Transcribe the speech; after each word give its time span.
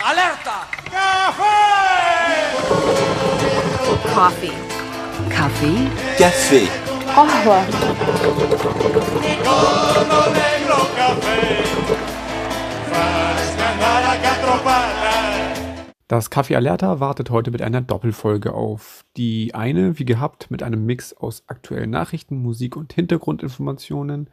Alerta! 0.00 0.66
Kaffee! 0.92 1.98
Coffee. 4.14 4.52
Kaffee. 5.28 5.90
Café. 6.16 6.68
Kahve. 7.12 7.66
Das 16.06 16.30
Kaffee 16.30 16.54
Alerta 16.54 17.00
wartet 17.00 17.30
heute 17.30 17.50
mit 17.50 17.60
einer 17.60 17.80
Doppelfolge 17.80 18.54
auf. 18.54 19.04
Die 19.16 19.54
eine, 19.56 19.98
wie 19.98 20.04
gehabt, 20.04 20.48
mit 20.52 20.62
einem 20.62 20.86
Mix 20.86 21.12
aus 21.12 21.42
aktuellen 21.48 21.90
Nachrichten, 21.90 22.40
Musik 22.40 22.76
und 22.76 22.92
Hintergrundinformationen. 22.92 24.30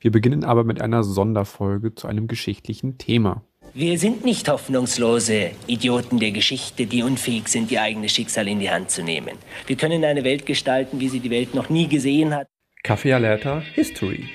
Wir 0.00 0.10
beginnen 0.10 0.42
aber 0.42 0.64
mit 0.64 0.82
einer 0.82 1.04
Sonderfolge 1.04 1.94
zu 1.94 2.08
einem 2.08 2.26
geschichtlichen 2.26 2.98
Thema. 2.98 3.42
Wir 3.76 3.98
sind 3.98 4.24
nicht 4.24 4.48
hoffnungslose 4.48 5.50
Idioten 5.66 6.20
der 6.20 6.30
Geschichte, 6.30 6.86
die 6.86 7.02
unfähig 7.02 7.48
sind, 7.48 7.72
ihr 7.72 7.82
eigenes 7.82 8.12
Schicksal 8.12 8.46
in 8.46 8.60
die 8.60 8.70
Hand 8.70 8.92
zu 8.92 9.02
nehmen. 9.02 9.36
Wir 9.66 9.74
können 9.74 10.04
eine 10.04 10.22
Welt 10.22 10.46
gestalten, 10.46 11.00
wie 11.00 11.08
sie 11.08 11.18
die 11.18 11.30
Welt 11.30 11.56
noch 11.56 11.70
nie 11.70 11.88
gesehen 11.88 12.32
hat. 12.32 12.46
Café 12.84 13.12
Alerta 13.12 13.64
History. 13.74 14.26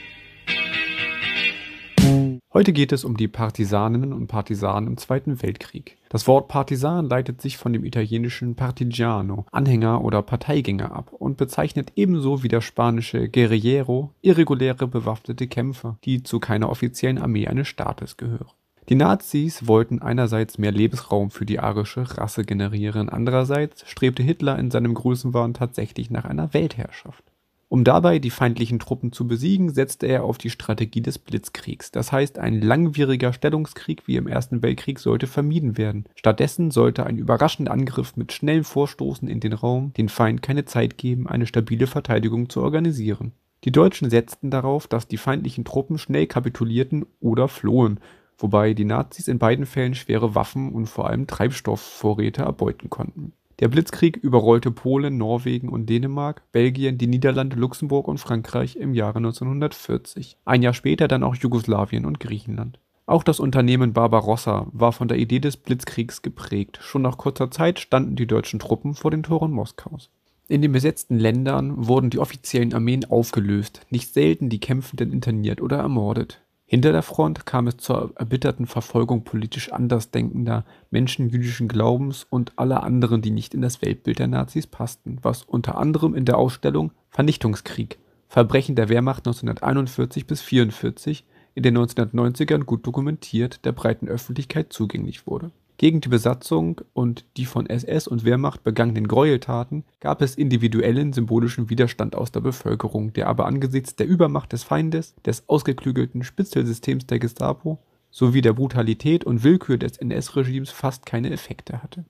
Heute 2.53 2.73
geht 2.73 2.91
es 2.91 3.05
um 3.05 3.15
die 3.15 3.29
Partisaninnen 3.29 4.11
und 4.11 4.27
Partisanen 4.27 4.89
im 4.89 4.97
Zweiten 4.97 5.41
Weltkrieg. 5.41 5.95
Das 6.09 6.27
Wort 6.27 6.49
Partisan 6.49 7.07
leitet 7.07 7.41
sich 7.41 7.55
von 7.55 7.71
dem 7.71 7.85
italienischen 7.85 8.55
Partigiano, 8.55 9.45
Anhänger 9.53 10.03
oder 10.03 10.21
Parteigänger 10.21 10.91
ab 10.91 11.13
und 11.13 11.37
bezeichnet 11.37 11.93
ebenso 11.95 12.43
wie 12.43 12.49
der 12.49 12.59
spanische 12.59 13.29
Guerrillero 13.29 14.11
irreguläre 14.21 14.85
bewaffnete 14.85 15.47
Kämpfer, 15.47 15.97
die 16.03 16.23
zu 16.23 16.41
keiner 16.41 16.69
offiziellen 16.69 17.19
Armee 17.19 17.47
eines 17.47 17.69
Staates 17.69 18.17
gehören. 18.17 18.49
Die 18.89 18.95
Nazis 18.95 19.67
wollten 19.67 20.01
einerseits 20.01 20.57
mehr 20.57 20.71
Lebensraum 20.71 21.29
für 21.29 21.45
die 21.45 21.59
arische 21.59 22.17
Rasse 22.17 22.43
generieren, 22.43 23.07
andererseits 23.07 23.87
strebte 23.87 24.23
Hitler 24.23 24.57
in 24.57 24.71
seinem 24.71 24.95
Größenwahn 24.95 25.53
tatsächlich 25.53 26.09
nach 26.09 26.25
einer 26.25 26.55
Weltherrschaft. 26.55 27.23
Um 27.67 27.83
dabei 27.83 28.17
die 28.17 28.31
feindlichen 28.31 28.79
Truppen 28.79 29.11
zu 29.11 29.27
besiegen, 29.27 29.71
setzte 29.71 30.07
er 30.07 30.23
auf 30.23 30.39
die 30.39 30.49
Strategie 30.49 31.03
des 31.03 31.19
Blitzkriegs. 31.19 31.91
Das 31.91 32.11
heißt, 32.11 32.39
ein 32.39 32.61
langwieriger 32.61 33.31
Stellungskrieg 33.31 34.07
wie 34.07 34.15
im 34.15 34.25
Ersten 34.25 34.63
Weltkrieg 34.63 34.97
sollte 34.97 35.27
vermieden 35.27 35.77
werden. 35.77 36.05
Stattdessen 36.15 36.71
sollte 36.71 37.05
ein 37.05 37.19
überraschender 37.19 37.71
Angriff 37.71 38.17
mit 38.17 38.33
schnellem 38.33 38.63
Vorstoßen 38.63 39.27
in 39.27 39.39
den 39.39 39.53
Raum 39.53 39.93
den 39.93 40.09
Feind 40.09 40.41
keine 40.41 40.65
Zeit 40.65 40.97
geben, 40.97 41.27
eine 41.27 41.45
stabile 41.45 41.85
Verteidigung 41.85 42.49
zu 42.49 42.63
organisieren. 42.63 43.33
Die 43.65 43.71
Deutschen 43.71 44.09
setzten 44.09 44.49
darauf, 44.49 44.87
dass 44.87 45.07
die 45.07 45.17
feindlichen 45.17 45.63
Truppen 45.65 45.99
schnell 45.99 46.25
kapitulierten 46.25 47.05
oder 47.19 47.47
flohen, 47.47 47.99
wobei 48.39 48.73
die 48.73 48.85
Nazis 48.85 49.27
in 49.27 49.37
beiden 49.37 49.65
Fällen 49.65 49.93
schwere 49.93 50.33
Waffen 50.33 50.73
und 50.73 50.87
vor 50.87 51.07
allem 51.07 51.27
Treibstoffvorräte 51.27 52.41
erbeuten 52.41 52.89
konnten. 52.89 53.33
Der 53.59 53.67
Blitzkrieg 53.67 54.15
überrollte 54.15 54.71
Polen, 54.71 55.17
Norwegen 55.17 55.67
und 55.67 55.89
Dänemark, 55.89 56.43
Belgien, 56.53 56.97
die 56.97 57.07
Niederlande, 57.07 57.57
Luxemburg 57.57 58.07
und 58.07 58.17
Frankreich 58.17 58.77
im 58.77 58.93
Jahre 58.93 59.17
1940. 59.17 60.37
Ein 60.45 60.61
Jahr 60.61 60.73
später 60.73 61.09
dann 61.09 61.23
auch 61.23 61.35
Jugoslawien 61.35 62.05
und 62.05 62.21
Griechenland. 62.21 62.79
Auch 63.05 63.23
das 63.23 63.41
Unternehmen 63.41 63.91
Barbarossa 63.91 64.67
war 64.71 64.93
von 64.93 65.09
der 65.09 65.17
Idee 65.17 65.39
des 65.39 65.57
Blitzkriegs 65.57 66.21
geprägt. 66.21 66.79
Schon 66.81 67.01
nach 67.01 67.17
kurzer 67.17 67.51
Zeit 67.51 67.79
standen 67.79 68.15
die 68.15 68.27
deutschen 68.27 68.59
Truppen 68.59 68.93
vor 68.93 69.11
den 69.11 69.23
Toren 69.23 69.51
Moskaus. 69.51 70.09
In 70.47 70.61
den 70.61 70.71
besetzten 70.71 71.17
Ländern 71.17 71.87
wurden 71.87 72.11
die 72.11 72.19
offiziellen 72.19 72.73
Armeen 72.73 73.05
aufgelöst, 73.05 73.81
nicht 73.89 74.13
selten 74.13 74.49
die 74.49 74.59
Kämpfenden 74.59 75.11
interniert 75.11 75.59
oder 75.59 75.77
ermordet. 75.77 76.41
Hinter 76.71 76.91
der 76.91 77.01
Front 77.01 77.47
kam 77.47 77.65
es 77.65 77.77
zur 77.77 78.13
erbitterten 78.15 78.67
Verfolgung 78.67 79.23
politisch 79.23 79.71
andersdenkender 79.71 80.65
Menschen 80.91 81.27
jüdischen 81.27 81.67
Glaubens 81.67 82.27
und 82.29 82.53
aller 82.57 82.83
anderen, 82.83 83.23
die 83.23 83.31
nicht 83.31 83.55
in 83.55 83.61
das 83.63 83.81
Weltbild 83.81 84.19
der 84.19 84.27
Nazis 84.27 84.67
passten, 84.67 85.17
was 85.23 85.41
unter 85.41 85.79
anderem 85.79 86.13
in 86.13 86.25
der 86.25 86.37
Ausstellung 86.37 86.91
Vernichtungskrieg 87.09 87.97
Verbrechen 88.27 88.75
der 88.75 88.87
Wehrmacht 88.87 89.25
1941 89.25 90.27
bis 90.27 90.41
1944 90.41 91.25
in 91.55 91.63
den 91.63 91.75
1990ern 91.75 92.63
gut 92.65 92.85
dokumentiert 92.85 93.65
der 93.65 93.71
breiten 93.71 94.07
Öffentlichkeit 94.07 94.71
zugänglich 94.71 95.25
wurde 95.25 95.49
gegen 95.79 96.01
die 96.01 96.09
Besatzung 96.09 96.81
und 96.91 97.25
die 97.37 97.45
von 97.45 97.65
SS 97.65 98.09
und 98.09 98.25
Wehrmacht 98.25 98.63
begangenen 98.65 99.07
Gräueltaten 99.07 99.85
gab 100.01 100.21
es 100.21 100.35
individuellen 100.35 101.13
symbolischen 101.13 101.69
Widerstand 101.69 102.15
aus 102.15 102.33
der 102.33 102.41
Bevölkerung, 102.41 103.13
der 103.13 103.27
aber 103.27 103.45
angesichts 103.45 103.95
der 103.95 104.05
Übermacht 104.05 104.51
des 104.51 104.63
Feindes, 104.63 105.15
des 105.25 105.47
ausgeklügelten 105.47 106.25
Spitzelsystems 106.25 107.07
der 107.07 107.19
Gestapo 107.19 107.79
sowie 108.11 108.41
der 108.41 108.51
Brutalität 108.51 109.23
und 109.23 109.43
Willkür 109.43 109.77
des 109.77 109.97
NS-Regimes 109.97 110.69
fast 110.69 111.05
keine 111.05 111.31
Effekte 111.31 111.81
hatte. 111.81 112.03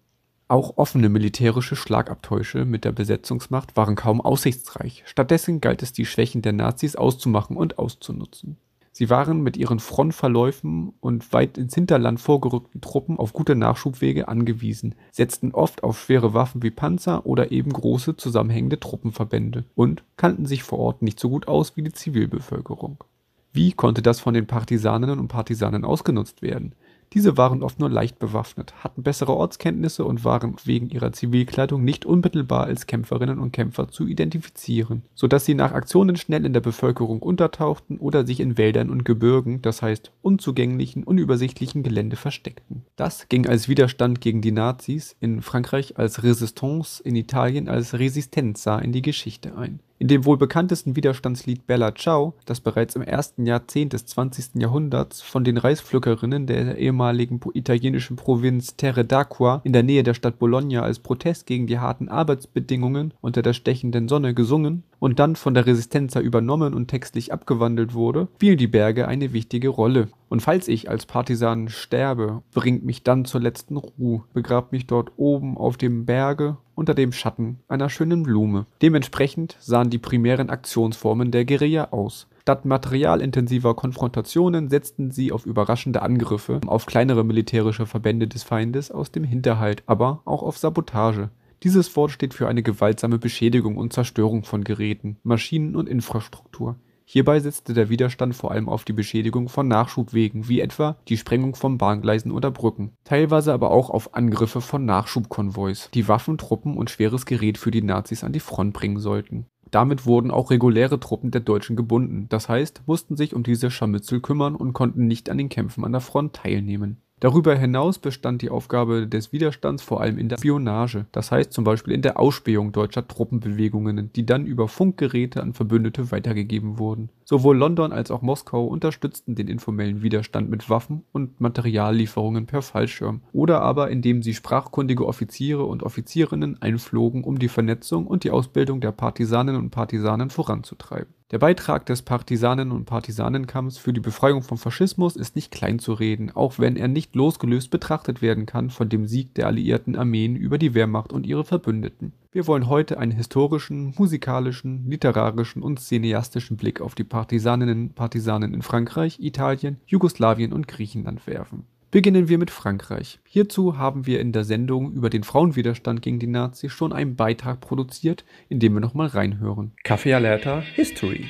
Auch 0.48 0.78
offene 0.78 1.08
militärische 1.08 1.76
Schlagabtäusche 1.76 2.66
mit 2.66 2.86
der 2.86 2.92
Besetzungsmacht 2.92 3.78
waren 3.78 3.96
kaum 3.96 4.20
aussichtsreich, 4.20 5.04
stattdessen 5.06 5.62
galt 5.62 5.84
es 5.84 5.94
die 5.94 6.08
Schwächen 6.08 6.42
der 6.42 6.54
Nazis 6.54 6.96
auszumachen 6.96 7.56
und 7.56 7.78
auszunutzen 7.78 8.58
Sie 8.92 9.10
waren 9.10 9.42
mit 9.42 9.56
ihren 9.58 9.80
Frontverläufen 9.80 10.94
und 11.00 11.32
weit 11.32 11.58
ins 11.58 11.76
Hinterland 11.76 12.20
vorgerückten 12.20 12.82
Truppen 12.82 13.18
auf 13.18 13.34
gute 13.34 13.56
Nachschubwege 13.56 14.28
angewiesen, 14.28 14.96
setzten 15.12 15.52
oft 15.54 15.84
auf 15.84 16.00
schwere 16.00 16.34
Waffen 16.34 16.64
wie 16.64 16.72
Panzer 16.72 17.26
oder 17.26 17.52
eben 17.52 17.72
große 17.72 18.16
zusammenhängende 18.18 18.80
Truppenverbände 18.80 19.66
und 19.76 20.04
kannten 20.18 20.46
sich 20.46 20.64
vor 20.64 20.80
Ort 20.80 21.02
nicht 21.02 21.20
so 21.20 21.30
gut 21.30 21.48
aus 21.48 21.78
wie 21.78 21.84
die 21.84 21.94
Zivilbevölkerung. 21.94 23.04
Wie 23.52 23.72
konnte 23.72 24.02
das 24.02 24.20
von 24.20 24.34
den 24.34 24.48
Partisaninnen 24.48 25.20
und 25.20 25.28
Partisanen 25.28 25.86
ausgenutzt 25.86 26.42
werden 26.42 26.76
diese 27.14 27.38
waren 27.38 27.64
oft 27.64 27.80
nur 27.80 27.90
leicht 27.90 28.20
bewaffnet, 28.20 28.74
hatten 28.84 29.04
bessere 29.04 29.36
Ortskenntnisse 29.36 30.06
und 30.06 30.24
waren 30.24 30.56
wegen 30.64 30.90
ihrer 30.90 31.12
Zivilkleidung 31.12 31.84
nicht 31.84 32.06
unmittelbar 32.06 32.66
als 32.66 32.86
Kämpferinnen 32.86 33.40
und 33.40 33.52
Kämpfer 33.52 33.88
zu 33.90 34.08
identifizieren, 34.08 35.04
so 35.16 35.28
dass 35.28 35.46
sie 35.46 35.56
nach 35.56 35.72
Aktionen 35.72 36.18
schnell 36.18 36.46
in 36.46 36.54
der 36.54 36.60
Bevölkerung 36.60 37.22
untertauchten 37.22 37.98
oder 37.98 38.26
sich 38.26 38.40
in 38.40 38.58
Wäldern 38.58 38.90
und 38.90 39.06
Gebirgen, 39.06 39.62
das 39.62 39.82
heißt 39.82 40.12
unzugänglichen, 40.22 41.04
unübersichtlichen 41.04 41.84
Gelände 41.84 42.16
versteckten. 42.16 42.84
Das 42.96 43.28
ging 43.28 43.48
als 43.48 43.68
Widerstand 43.68 44.22
gegen 44.22 44.42
die 44.42 44.52
Nazis, 44.52 45.16
in 45.20 45.42
Frankreich 45.42 45.98
als 45.98 46.24
Resistance, 46.24 47.02
in 47.02 47.16
Italien 47.16 47.70
als 47.70 47.98
Resistenza 47.98 48.80
in 48.80 48.92
die 48.92 49.02
Geschichte 49.02 49.58
ein 49.58 49.80
in 50.00 50.08
dem 50.08 50.26
wohl 50.26 50.38
bekanntesten 50.38 50.96
Widerstandslied 50.96 51.68
Bella 51.68 51.94
Ciao, 51.94 52.34
das 52.46 52.62
bereits 52.62 52.96
im 52.96 53.02
ersten 53.02 53.46
Jahrzehnt 53.46 53.94
des 53.94 54.06
20. 54.06 54.56
Jahrhunderts 54.56 55.22
von 55.22 55.44
den 55.44 55.58
Reispflückerinnen 55.58 56.48
der 56.48 56.78
ehemaligen 56.78 57.40
italienischen 57.54 58.16
Provinz 58.16 58.78
Terre 58.78 59.02
d'Acqua 59.02 59.60
in 59.64 59.74
der 59.74 59.84
Nähe 59.84 60.04
der 60.04 60.14
Stadt 60.14 60.40
Bologna 60.40 60.82
als 60.82 61.00
Protest 61.00 61.46
gegen 61.46 61.68
die 61.68 61.80
harten 61.80 62.08
Arbeitsbedingungen 62.08 63.14
unter 63.20 63.42
der 63.42 63.54
stechenden 63.54 64.08
Sonne 64.08 64.34
gesungen 64.34 64.84
und 65.00 65.20
dann 65.20 65.36
von 65.36 65.54
der 65.54 65.66
Resistenza 65.66 66.20
übernommen 66.22 66.74
und 66.74 66.88
textlich 66.88 67.34
abgewandelt 67.34 67.94
wurde, 67.94 68.28
spielen 68.36 68.58
die 68.58 68.68
Berge 68.68 69.08
eine 69.08 69.34
wichtige 69.34 69.70
Rolle. 69.70 70.10
Und 70.30 70.42
falls 70.42 70.68
ich 70.68 70.90
als 70.90 71.06
Partisan 71.06 71.70
sterbe, 71.70 72.44
bringt 72.54 72.86
mich 72.86 73.04
dann 73.04 73.26
zur 73.26 73.42
letzten 73.42 73.78
Ruhe, 73.78 74.24
begrabt 74.34 74.72
mich 74.72 74.86
dort 74.86 75.12
oben 75.18 75.58
auf 75.58 75.78
dem 75.78 76.06
Berge 76.06 76.58
unter 76.80 76.96
dem 76.96 77.12
Schatten 77.12 77.60
einer 77.68 77.90
schönen 77.90 78.24
Blume. 78.24 78.66
Dementsprechend 78.82 79.58
sahen 79.60 79.90
die 79.90 79.98
primären 79.98 80.50
Aktionsformen 80.50 81.30
der 81.30 81.44
Guerilla 81.44 81.90
aus. 81.92 82.28
Statt 82.42 82.64
materialintensiver 82.64 83.76
Konfrontationen 83.76 84.70
setzten 84.70 85.12
sie 85.12 85.34
auf 85.34 85.46
überraschende 85.46 86.02
Angriffe 86.02 86.62
auf 86.66 86.86
kleinere 86.86 87.24
militärische 87.26 87.86
Verbände 87.86 88.28
des 88.28 88.44
Feindes 88.44 88.90
aus 88.92 89.12
dem 89.12 89.26
Hinterhalt, 89.26 89.84
aber 89.86 90.22
auch 90.24 90.42
auf 90.42 90.58
Sabotage. 90.58 91.30
Dieses 91.64 91.94
Wort 91.98 92.12
steht 92.12 92.34
für 92.34 92.48
eine 92.48 92.64
gewaltsame 92.64 93.20
Beschädigung 93.20 93.76
und 93.76 93.92
Zerstörung 93.92 94.46
von 94.46 94.64
Geräten, 94.64 95.18
Maschinen 95.24 95.76
und 95.76 95.90
Infrastruktur. 95.90 96.78
Hierbei 97.12 97.40
setzte 97.40 97.74
der 97.74 97.90
Widerstand 97.90 98.36
vor 98.36 98.52
allem 98.52 98.70
auf 98.70 98.86
die 98.86 98.94
Beschädigung 98.94 99.50
von 99.50 99.68
Nachschubwegen, 99.68 100.48
wie 100.48 100.60
etwa 100.60 100.96
die 101.08 101.18
Sprengung 101.18 101.56
von 101.56 101.80
Bahngleisen 101.80 102.32
oder 102.32 102.52
Brücken, 102.52 102.92
teilweise 103.04 103.52
aber 103.52 103.72
auch 103.72 103.90
auf 103.90 104.14
Angriffe 104.14 104.62
von 104.62 104.86
Nachschubkonvois, 104.86 105.90
die 105.96 106.08
Waffen, 106.08 106.38
Truppen 106.38 106.78
und 106.78 106.92
schweres 106.92 107.26
Gerät 107.26 107.58
für 107.58 107.72
die 107.72 107.82
Nazis 107.82 108.24
an 108.24 108.32
die 108.32 108.40
Front 108.40 108.74
bringen 108.74 109.00
sollten. 109.00 109.48
Damit 109.72 110.06
wurden 110.06 110.30
auch 110.30 110.52
reguläre 110.52 111.00
Truppen 111.00 111.32
der 111.32 111.42
Deutschen 111.42 111.76
gebunden, 111.76 112.28
das 112.30 112.48
heißt, 112.48 112.84
mussten 112.86 113.18
sich 113.18 113.34
um 113.34 113.42
diese 113.42 113.72
Scharmützel 113.72 114.22
kümmern 114.22 114.54
und 114.54 114.74
konnten 114.74 115.08
nicht 115.08 115.32
an 115.32 115.40
den 115.40 115.50
Kämpfen 115.50 115.86
an 115.86 115.94
der 115.94 116.02
Front 116.02 116.34
teilnehmen 116.36 117.02
Darüber 117.20 117.54
hinaus 117.56 118.00
bestand 118.00 118.42
die 118.42 118.50
Aufgabe 118.50 119.06
des 119.06 119.34
Widerstands 119.34 119.84
vor 119.84 120.00
allem 120.00 120.18
in 120.18 120.30
der 120.30 120.38
Spionage, 120.38 121.06
das 121.12 121.32
heißt 121.32 121.52
zum 121.52 121.66
Beispiel 121.66 121.94
in 121.94 122.02
der 122.02 122.18
Ausspähung 122.18 122.72
deutscher 122.72 123.06
Truppenbewegungen, 123.06 124.12
die 124.14 124.26
dann 124.26 124.46
über 124.46 124.70
Funkgeräte 124.70 125.42
an 125.42 125.54
Verbündete 125.54 126.12
weitergegeben 126.12 126.78
wurden. 126.78 127.10
Sowohl 127.30 127.58
London 127.58 127.92
als 127.92 128.10
auch 128.10 128.24
Moskau 128.24 128.66
unterstützten 128.66 129.36
den 129.36 129.48
informellen 129.50 130.02
Widerstand 130.02 130.50
mit 130.50 130.68
Waffen 130.68 131.04
und 131.12 131.40
Materiallieferungen 131.40 132.48
per 132.48 132.64
Fallschirm 132.64 133.22
oder 133.34 133.62
aber 133.62 133.92
indem 133.92 134.24
sie 134.24 134.34
sprachkundige 134.34 135.06
Offiziere 135.06 135.64
und 135.64 135.84
Offizierinnen 135.84 136.60
einflogen, 136.60 137.24
um 137.24 137.38
die 137.38 137.48
Vernetzung 137.48 138.08
und 138.08 138.24
die 138.24 138.32
Ausbildung 138.32 138.82
der 138.82 138.94
Partisaninnen 138.94 139.62
und 139.62 139.70
Partisanen 139.70 140.32
voranzutreiben. 140.32 141.14
Der 141.30 141.38
Beitrag 141.38 141.86
des 141.86 142.02
Partisanen- 142.02 142.72
und 142.72 142.86
Partisanenkampfs 142.86 143.78
für 143.78 143.94
die 143.94 144.00
Befreiung 144.00 144.42
vom 144.42 144.58
Faschismus 144.58 145.16
ist 145.16 145.36
nicht 145.36 145.52
kleinzureden, 145.52 146.36
auch 146.36 146.58
wenn 146.58 146.78
er 146.78 146.88
nicht 146.88 147.16
losgelöst 147.16 147.70
betrachtet 147.70 148.24
werden 148.24 148.48
kann 148.48 148.72
von 148.72 148.90
dem 148.90 149.06
Sieg 149.06 149.36
der 149.36 149.46
alliierten 149.46 149.96
Armeen 149.96 150.36
über 150.36 150.58
die 150.58 150.74
Wehrmacht 150.74 151.14
und 151.14 151.28
ihre 151.28 151.46
Verbündeten. 151.46 152.14
Wir 152.32 152.46
wollen 152.46 152.70
heute 152.70 153.00
einen 153.00 153.12
historischen, 153.12 153.96
musikalischen, 153.98 154.88
literarischen 154.88 155.64
und 155.64 155.80
cineastischen 155.80 156.58
Blick 156.58 156.80
auf 156.80 156.94
die 156.94 157.04
Partisaninnen 157.04 157.88
und 157.88 157.96
Partisanen 157.96 158.54
in 158.54 158.62
Frankreich, 158.62 159.20
Italien, 159.20 159.78
Jugoslawien 159.88 160.54
und 160.54 160.68
Griechenland 160.68 161.26
werfen. 161.26 161.66
Beginnen 161.90 162.30
wir 162.30 162.38
mit 162.38 162.52
Frankreich. 162.52 163.20
Hierzu 163.24 163.80
haben 163.80 164.06
wir 164.06 164.20
in 164.20 164.32
der 164.32 164.44
Sendung 164.44 164.94
über 164.94 165.10
den 165.10 165.24
Frauenwiderstand 165.24 166.04
gegen 166.04 166.20
die 166.20 166.28
Nazis 166.28 166.72
schon 166.72 166.94
einen 166.94 167.16
Beitrag 167.16 167.62
produziert, 167.62 168.26
in 168.48 168.60
dem 168.60 168.76
wir 168.76 168.80
nochmal 168.80 169.08
reinhören. 169.08 169.72
Kaffee 169.84 170.14
Alerta 170.14 170.60
History. 170.60 171.26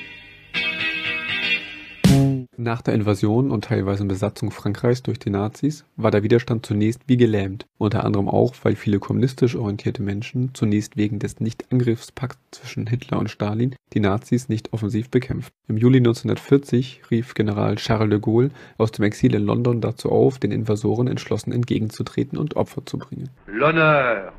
Nach 2.62 2.82
der 2.82 2.92
Invasion 2.92 3.50
und 3.50 3.64
teilweise 3.64 4.04
Besatzung 4.04 4.50
Frankreichs 4.50 5.02
durch 5.02 5.18
die 5.18 5.30
Nazis 5.30 5.86
war 5.96 6.10
der 6.10 6.22
Widerstand 6.22 6.66
zunächst 6.66 7.00
wie 7.06 7.16
gelähmt, 7.16 7.64
unter 7.78 8.04
anderem 8.04 8.28
auch, 8.28 8.54
weil 8.64 8.76
viele 8.76 8.98
kommunistisch 8.98 9.56
orientierte 9.56 10.02
Menschen 10.02 10.50
zunächst 10.52 10.98
wegen 10.98 11.18
des 11.18 11.40
Nichtangriffspakts 11.40 12.38
zwischen 12.50 12.86
Hitler 12.86 13.18
und 13.18 13.30
Stalin 13.30 13.74
die 13.94 14.00
Nazis 14.00 14.50
nicht 14.50 14.74
offensiv 14.74 15.08
bekämpft. 15.08 15.54
Im 15.68 15.78
Juli 15.78 16.00
1940 16.00 17.04
rief 17.10 17.32
General 17.32 17.76
Charles 17.76 18.10
de 18.10 18.18
Gaulle 18.18 18.50
aus 18.76 18.92
dem 18.92 19.06
Exil 19.06 19.34
in 19.34 19.46
London 19.46 19.80
dazu 19.80 20.12
auf, 20.12 20.38
den 20.38 20.52
Invasoren 20.52 21.08
entschlossen 21.08 21.52
entgegenzutreten 21.52 22.36
und 22.36 22.56
Opfer 22.56 22.84
zu 22.84 22.98
bringen. 22.98 23.30
L'honneur, 23.46 24.32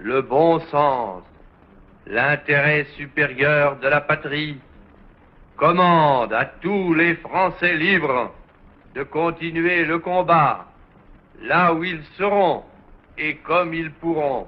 le 0.00 0.20
bon 0.20 0.60
sens, 0.72 1.22
l'intérêt 2.06 2.86
supérieur 2.98 3.78
de 3.78 3.86
la 3.86 4.00
patrie 4.00 4.56
commande 5.56 6.32
à 6.32 6.44
tous 6.44 6.94
les 6.94 7.14
Français 7.14 7.76
libres 7.76 8.32
de 8.94 9.02
continuer 9.02 9.84
le 9.84 9.98
combat 9.98 10.66
là 11.42 11.74
où 11.74 11.84
ils 11.84 12.02
seront 12.16 12.62
et 13.18 13.36
comme 13.36 13.74
ils 13.74 13.90
pourront. 13.90 14.46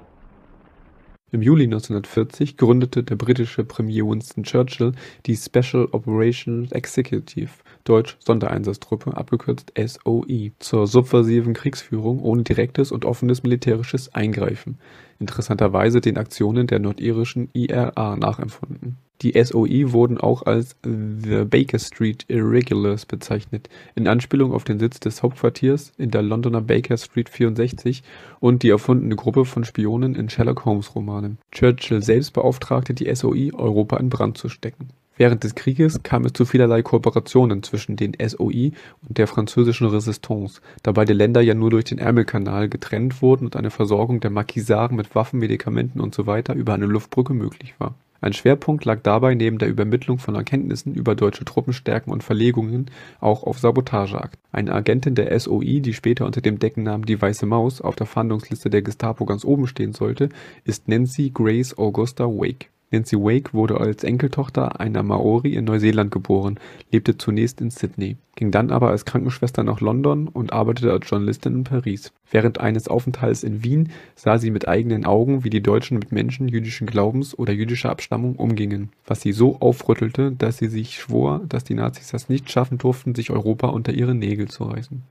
Im 1.32 1.42
Juli 1.42 1.64
1940 1.64 2.56
gründete 2.56 3.02
der 3.02 3.16
britische 3.16 3.64
Premier 3.64 4.02
Winston 4.02 4.44
Churchill 4.44 4.92
die 5.26 5.34
Special 5.34 5.88
Operations 5.90 6.70
Executive, 6.70 7.50
deutsch 7.82 8.16
Sondereinsatztruppe, 8.20 9.16
abgekürzt 9.16 9.72
SOE, 9.76 10.52
zur 10.60 10.86
subversiven 10.86 11.52
Kriegsführung 11.52 12.20
ohne 12.20 12.44
direktes 12.44 12.92
und 12.92 13.04
offenes 13.04 13.42
militärisches 13.42 14.14
Eingreifen, 14.14 14.78
interessanterweise 15.18 16.00
den 16.00 16.18
Aktionen 16.18 16.68
der 16.68 16.78
nordirischen 16.78 17.48
IRA 17.52 18.14
nachempfunden. 18.14 18.96
Die 19.22 19.42
SOE 19.42 19.92
wurden 19.92 20.18
auch 20.18 20.42
als 20.42 20.76
The 20.82 21.44
Baker 21.44 21.78
Street 21.78 22.24
Irregulars 22.28 23.06
bezeichnet, 23.06 23.68
in 23.94 24.08
Anspielung 24.08 24.52
auf 24.52 24.64
den 24.64 24.80
Sitz 24.80 24.98
des 24.98 25.22
Hauptquartiers 25.22 25.92
in 25.96 26.10
der 26.10 26.22
Londoner 26.22 26.60
Baker 26.60 26.96
Street 26.96 27.28
64 27.28 28.02
und 28.40 28.62
die 28.62 28.70
erfundene 28.70 29.14
Gruppe 29.14 29.44
von 29.44 29.64
Spionen 29.64 30.14
in 30.14 30.28
Sherlock-Holmes-Romanen. 30.28 31.38
Churchill 31.52 32.02
selbst 32.02 32.32
beauftragte 32.32 32.92
die 32.92 33.14
SOE, 33.14 33.54
Europa 33.54 33.96
in 33.98 34.10
Brand 34.10 34.36
zu 34.36 34.48
stecken. 34.48 34.88
Während 35.16 35.44
des 35.44 35.54
Krieges 35.54 36.02
kam 36.02 36.24
es 36.24 36.32
zu 36.32 36.44
vielerlei 36.44 36.82
Kooperationen 36.82 37.62
zwischen 37.62 37.94
den 37.94 38.14
SOE 38.20 38.72
und 39.08 39.16
der 39.16 39.28
französischen 39.28 39.86
Resistance, 39.86 40.60
da 40.82 40.90
beide 40.90 41.12
Länder 41.12 41.40
ja 41.40 41.54
nur 41.54 41.70
durch 41.70 41.84
den 41.84 41.98
Ärmelkanal 41.98 42.68
getrennt 42.68 43.22
wurden 43.22 43.44
und 43.44 43.54
eine 43.54 43.70
Versorgung 43.70 44.18
der 44.18 44.30
Marquisaren 44.30 44.96
mit 44.96 45.14
Waffen, 45.14 45.38
Medikamenten 45.38 46.00
usw. 46.00 46.42
über 46.54 46.74
eine 46.74 46.86
Luftbrücke 46.86 47.32
möglich 47.32 47.74
war 47.78 47.94
ein 48.24 48.32
Schwerpunkt 48.32 48.86
lag 48.86 49.00
dabei 49.02 49.34
neben 49.34 49.58
der 49.58 49.68
Übermittlung 49.68 50.18
von 50.18 50.34
Erkenntnissen 50.34 50.94
über 50.94 51.14
deutsche 51.14 51.44
Truppenstärken 51.44 52.10
und 52.10 52.24
Verlegungen 52.24 52.90
auch 53.20 53.42
auf 53.42 53.58
Sabotageakten. 53.58 54.40
Eine 54.50 54.72
Agentin 54.72 55.14
der 55.14 55.38
SOI, 55.38 55.80
die 55.80 55.92
später 55.92 56.24
unter 56.24 56.40
dem 56.40 56.58
Deckennamen 56.58 57.04
Die 57.04 57.20
Weiße 57.20 57.44
Maus 57.44 57.82
auf 57.82 57.96
der 57.96 58.06
Fahndungsliste 58.06 58.70
der 58.70 58.80
Gestapo 58.82 59.26
ganz 59.26 59.44
oben 59.44 59.66
stehen 59.66 59.92
sollte, 59.92 60.30
ist 60.64 60.88
Nancy 60.88 61.30
Grace 61.34 61.76
Augusta 61.76 62.24
Wake 62.24 62.70
Nancy 62.90 63.16
Wake 63.16 63.52
wurde 63.52 63.80
als 63.80 64.04
Enkeltochter 64.04 64.80
einer 64.80 65.02
Maori 65.02 65.54
in 65.54 65.64
Neuseeland 65.64 66.10
geboren, 66.10 66.60
lebte 66.92 67.18
zunächst 67.18 67.60
in 67.60 67.70
Sydney, 67.70 68.16
ging 68.36 68.50
dann 68.50 68.70
aber 68.70 68.90
als 68.90 69.04
Krankenschwester 69.04 69.64
nach 69.64 69.80
London 69.80 70.28
und 70.28 70.52
arbeitete 70.52 70.92
als 70.92 71.08
Journalistin 71.08 71.54
in 71.54 71.64
Paris. 71.64 72.12
Während 72.30 72.60
eines 72.60 72.86
Aufenthalts 72.88 73.42
in 73.42 73.64
Wien 73.64 73.90
sah 74.14 74.38
sie 74.38 74.50
mit 74.50 74.68
eigenen 74.68 75.04
Augen, 75.06 75.44
wie 75.44 75.50
die 75.50 75.62
Deutschen 75.62 75.98
mit 75.98 76.12
Menschen 76.12 76.48
jüdischen 76.48 76.86
Glaubens 76.86 77.36
oder 77.36 77.52
jüdischer 77.52 77.90
Abstammung 77.90 78.36
umgingen, 78.36 78.90
was 79.06 79.20
sie 79.20 79.32
so 79.32 79.60
aufrüttelte, 79.60 80.32
dass 80.32 80.58
sie 80.58 80.68
sich 80.68 80.96
schwor, 80.96 81.40
dass 81.48 81.64
die 81.64 81.74
Nazis 81.74 82.12
es 82.12 82.28
nicht 82.28 82.50
schaffen 82.50 82.78
durften, 82.78 83.14
sich 83.14 83.30
Europa 83.30 83.68
unter 83.68 83.92
ihre 83.92 84.14
Nägel 84.14 84.48
zu 84.48 84.64
reißen. 84.64 85.02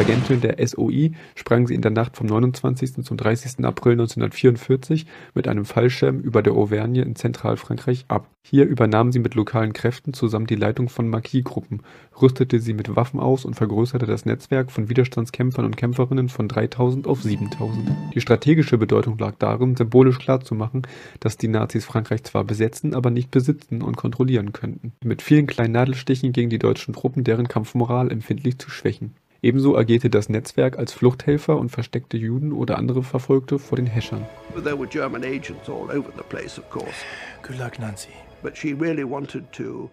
Agentin 0.00 0.40
der 0.40 0.66
SOI 0.66 1.12
sprang 1.34 1.66
sie 1.66 1.74
in 1.74 1.82
der 1.82 1.90
Nacht 1.90 2.16
vom 2.16 2.26
29. 2.26 3.04
zum 3.04 3.18
30. 3.18 3.62
April 3.66 3.92
1944 3.92 5.04
mit 5.34 5.46
einem 5.46 5.66
Fallschirm 5.66 6.20
über 6.20 6.42
der 6.42 6.54
Auvergne 6.54 7.02
in 7.02 7.16
Zentralfrankreich 7.16 8.06
ab. 8.08 8.26
Hier 8.42 8.64
übernahm 8.64 9.12
sie 9.12 9.18
mit 9.18 9.34
lokalen 9.34 9.74
Kräften 9.74 10.14
zusammen 10.14 10.46
die 10.46 10.54
Leitung 10.54 10.88
von 10.88 11.10
Marquis-Gruppen, 11.10 11.82
rüstete 12.20 12.60
sie 12.60 12.72
mit 12.72 12.96
Waffen 12.96 13.20
aus 13.20 13.44
und 13.44 13.56
vergrößerte 13.56 14.06
das 14.06 14.24
Netzwerk 14.24 14.72
von 14.72 14.88
Widerstandskämpfern 14.88 15.66
und 15.66 15.76
Kämpferinnen 15.76 16.30
von 16.30 16.48
3000 16.48 17.06
auf 17.06 17.22
7000. 17.22 17.90
Die 18.14 18.22
strategische 18.22 18.78
Bedeutung 18.78 19.18
lag 19.18 19.34
darin, 19.38 19.76
symbolisch 19.76 20.18
klarzumachen, 20.18 20.86
dass 21.20 21.36
die 21.36 21.48
Nazis 21.48 21.84
Frankreich 21.84 22.24
zwar 22.24 22.44
besetzen, 22.44 22.94
aber 22.94 23.10
nicht 23.10 23.30
besitzen 23.30 23.82
und 23.82 23.98
kontrollieren 23.98 24.54
könnten. 24.54 24.92
Mit 25.04 25.20
vielen 25.20 25.46
kleinen 25.46 25.74
Nadelstichen 25.74 26.32
gegen 26.32 26.48
die 26.48 26.58
deutschen 26.58 26.94
Truppen 26.94 27.22
deren 27.22 27.48
Kampfmoral 27.48 28.10
empfindlich 28.10 28.58
zu 28.58 28.70
schwächen. 28.70 29.14
Ebenso 29.42 29.76
agierte 29.76 30.10
das 30.10 30.28
Netzwerk 30.28 30.78
als 30.78 30.92
Fluchthelfer 30.92 31.56
und 31.56 31.70
versteckte 31.70 32.18
Juden 32.18 32.52
oder 32.52 32.76
andere 32.76 33.02
Verfolgte 33.02 33.58
vor 33.58 33.76
den 33.76 33.86
Häschern. 33.86 34.26
There 34.62 34.78
were 34.78 34.86
German 34.86 35.24
agents 35.24 35.68
all 35.68 35.90
over 35.90 36.12
the 36.16 36.24
place, 36.28 36.58
of 36.58 36.68
course. 36.68 37.04
Good 37.42 37.58
luck, 37.58 37.78
Nancy. 37.78 38.10
But 38.42 38.56
she 38.56 38.74
really 38.74 39.04
wanted 39.04 39.50
to 39.52 39.90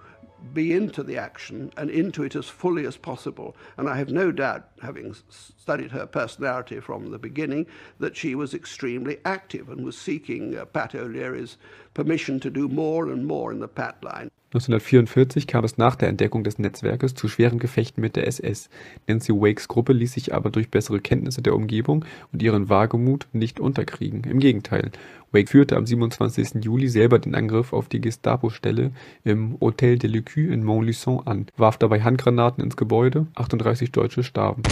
be 0.54 0.74
into 0.74 1.04
the 1.04 1.18
action 1.18 1.72
and 1.78 1.90
into 1.90 2.24
it 2.24 2.36
as 2.36 2.48
fully 2.48 2.86
as 2.86 2.98
possible. 2.98 3.56
And 3.78 3.90
I 3.90 3.98
have 3.98 4.12
no 4.12 4.32
doubt, 4.32 4.66
having 4.82 5.16
studied 5.30 5.92
her 5.92 6.06
personality 6.06 6.80
from 6.80 7.12
the 7.12 7.18
beginning, 7.18 7.68
that 8.00 8.16
she 8.16 8.36
was 8.36 8.54
extremely 8.54 9.18
active 9.26 9.70
and 9.70 9.86
was 9.86 9.98
seeking 9.98 10.58
uh, 10.58 10.66
Pat 10.66 10.94
O'Leary's 10.96 11.58
permission 11.94 12.40
to 12.42 12.50
do 12.50 12.68
more 12.68 13.10
and 13.10 13.26
more 13.26 13.52
in 13.52 13.60
the 13.60 13.68
Pat 13.68 14.04
line. 14.04 14.30
1944 14.48 15.46
kam 15.46 15.66
es 15.66 15.78
nach 15.78 15.98
der 15.98 16.08
Entdeckung 16.08 16.46
des 16.46 16.58
Netzwerkes 16.58 17.16
zu 17.16 17.28
schweren 17.28 17.60
Gefechten 17.60 18.00
mit 18.00 18.16
der 18.16 18.28
SS. 18.28 18.70
Nancy 19.06 19.34
Wakes 19.34 19.68
Gruppe 19.68 19.92
ließ 19.92 20.14
sich 20.14 20.34
aber 20.34 20.50
durch 20.50 20.72
bessere 20.72 21.02
Kenntnisse 21.02 21.42
der 21.42 21.54
Umgebung 21.54 22.06
und 22.32 22.42
ihren 22.42 22.70
Wagemut 22.70 23.28
nicht 23.34 23.60
unterkriegen. 23.60 24.24
Im 24.24 24.40
Gegenteil, 24.40 24.92
Wake 25.34 25.50
führte 25.50 25.76
am 25.76 25.86
27. 25.86 26.64
Juli 26.64 26.88
selber 26.88 27.20
den 27.20 27.36
Angriff 27.36 27.74
auf 27.74 27.90
die 27.90 28.00
Gestapo-Stelle 28.00 28.92
im 29.26 29.58
Hôtel 29.58 29.98
de 29.98 30.10
l'Écu 30.10 30.50
in 30.50 30.64
Montluçon 30.64 31.28
an, 31.28 31.48
warf 31.58 31.78
dabei 31.78 32.02
Handgranaten 32.02 32.64
ins 32.64 32.78
Gebäude, 32.78 33.28
38 33.36 33.92
Deutsche 33.92 34.24
starben. 34.24 34.64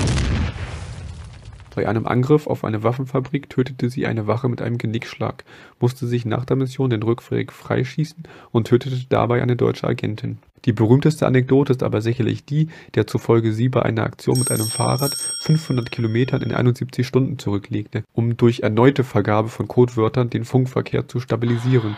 Bei 1.75 1.89
einem 1.89 2.07
Angriff 2.07 2.47
auf 2.47 2.63
eine 2.63 2.83
Waffenfabrik 2.83 3.49
tötete 3.49 3.89
sie 3.89 4.07
eine 4.07 4.27
Wache 4.27 4.47
mit 4.47 4.61
einem 4.61 4.77
Genickschlag, 4.77 5.43
musste 5.81 6.07
sich 6.07 6.23
nach 6.25 6.45
der 6.45 6.55
Mission 6.55 6.89
den 6.89 7.03
Rückweg 7.03 7.51
freischießen 7.51 8.23
und 8.51 8.67
tötete 8.67 9.05
dabei 9.09 9.41
eine 9.41 9.57
deutsche 9.57 9.85
Agentin. 9.85 10.37
Die 10.63 10.71
berühmteste 10.71 11.27
Anekdote 11.27 11.73
ist 11.73 11.83
aber 11.83 12.01
sicherlich 12.01 12.45
die, 12.45 12.69
der 12.95 13.07
zufolge 13.07 13.51
sie 13.51 13.67
bei 13.67 13.83
einer 13.83 14.03
Aktion 14.03 14.39
mit 14.39 14.51
einem 14.51 14.65
Fahrrad 14.65 15.13
500 15.43 15.91
Kilometern 15.91 16.41
in 16.41 16.53
71 16.53 17.05
Stunden 17.05 17.37
zurücklegte, 17.37 18.03
um 18.13 18.37
durch 18.37 18.61
erneute 18.61 19.03
Vergabe 19.03 19.49
von 19.49 19.67
Codewörtern 19.67 20.29
den 20.29 20.45
Funkverkehr 20.45 21.09
zu 21.09 21.19
stabilisieren. 21.19 21.97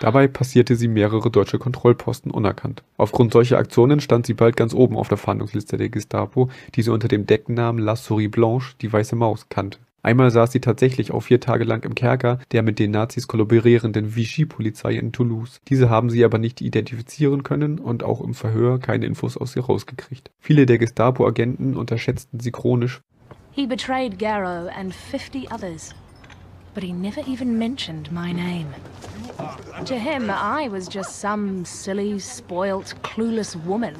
Dabei 0.00 0.28
passierte 0.28 0.76
sie 0.76 0.88
mehrere 0.88 1.30
deutsche 1.30 1.58
Kontrollposten 1.58 2.30
unerkannt. 2.32 2.82
Aufgrund 2.96 3.34
solcher 3.34 3.58
Aktionen 3.58 4.00
stand 4.00 4.24
sie 4.24 4.32
bald 4.32 4.56
ganz 4.56 4.72
oben 4.72 4.96
auf 4.96 5.08
der 5.08 5.18
Fahndungsliste 5.18 5.76
der 5.76 5.90
Gestapo, 5.90 6.48
die 6.74 6.80
sie 6.80 6.90
unter 6.90 7.06
dem 7.06 7.26
Decknamen 7.26 7.84
La 7.84 7.96
Souris 7.96 8.30
Blanche, 8.30 8.76
die 8.80 8.90
weiße 8.90 9.14
Maus, 9.14 9.50
kannte. 9.50 9.78
Einmal 10.02 10.30
saß 10.30 10.52
sie 10.52 10.62
tatsächlich 10.62 11.12
auch 11.12 11.20
vier 11.20 11.38
Tage 11.38 11.64
lang 11.64 11.84
im 11.84 11.94
Kerker 11.94 12.38
der 12.52 12.62
mit 12.62 12.78
den 12.78 12.92
Nazis 12.92 13.28
kollaborierenden 13.28 14.16
Vichy-Polizei 14.16 14.94
in 14.94 15.12
Toulouse. 15.12 15.60
Diese 15.68 15.90
haben 15.90 16.08
sie 16.08 16.24
aber 16.24 16.38
nicht 16.38 16.62
identifizieren 16.62 17.42
können 17.42 17.78
und 17.78 18.02
auch 18.02 18.22
im 18.22 18.32
Verhör 18.32 18.78
keine 18.78 19.04
Infos 19.04 19.36
aus 19.36 19.54
ihr 19.54 19.64
rausgekriegt. 19.64 20.30
Viele 20.40 20.64
der 20.64 20.78
Gestapo-Agenten 20.78 21.76
unterschätzten 21.76 22.40
sie 22.40 22.52
chronisch. 22.52 23.02
He 23.50 23.66
betrayed 23.66 24.18
Garrow 24.18 24.70
and 24.74 24.94
50 24.94 25.52
others. 25.52 25.94
But 26.74 26.82
he 26.82 26.92
never 26.92 27.20
even 27.26 27.58
mentioned 27.58 28.10
my 28.12 28.32
name. 28.32 28.72
To 29.86 29.98
him, 29.98 30.30
I 30.30 30.68
was 30.68 30.88
just 30.88 31.16
some 31.16 31.64
silly, 31.64 32.18
spoilt, 32.18 32.94
clueless 33.02 33.56
woman. 33.64 33.96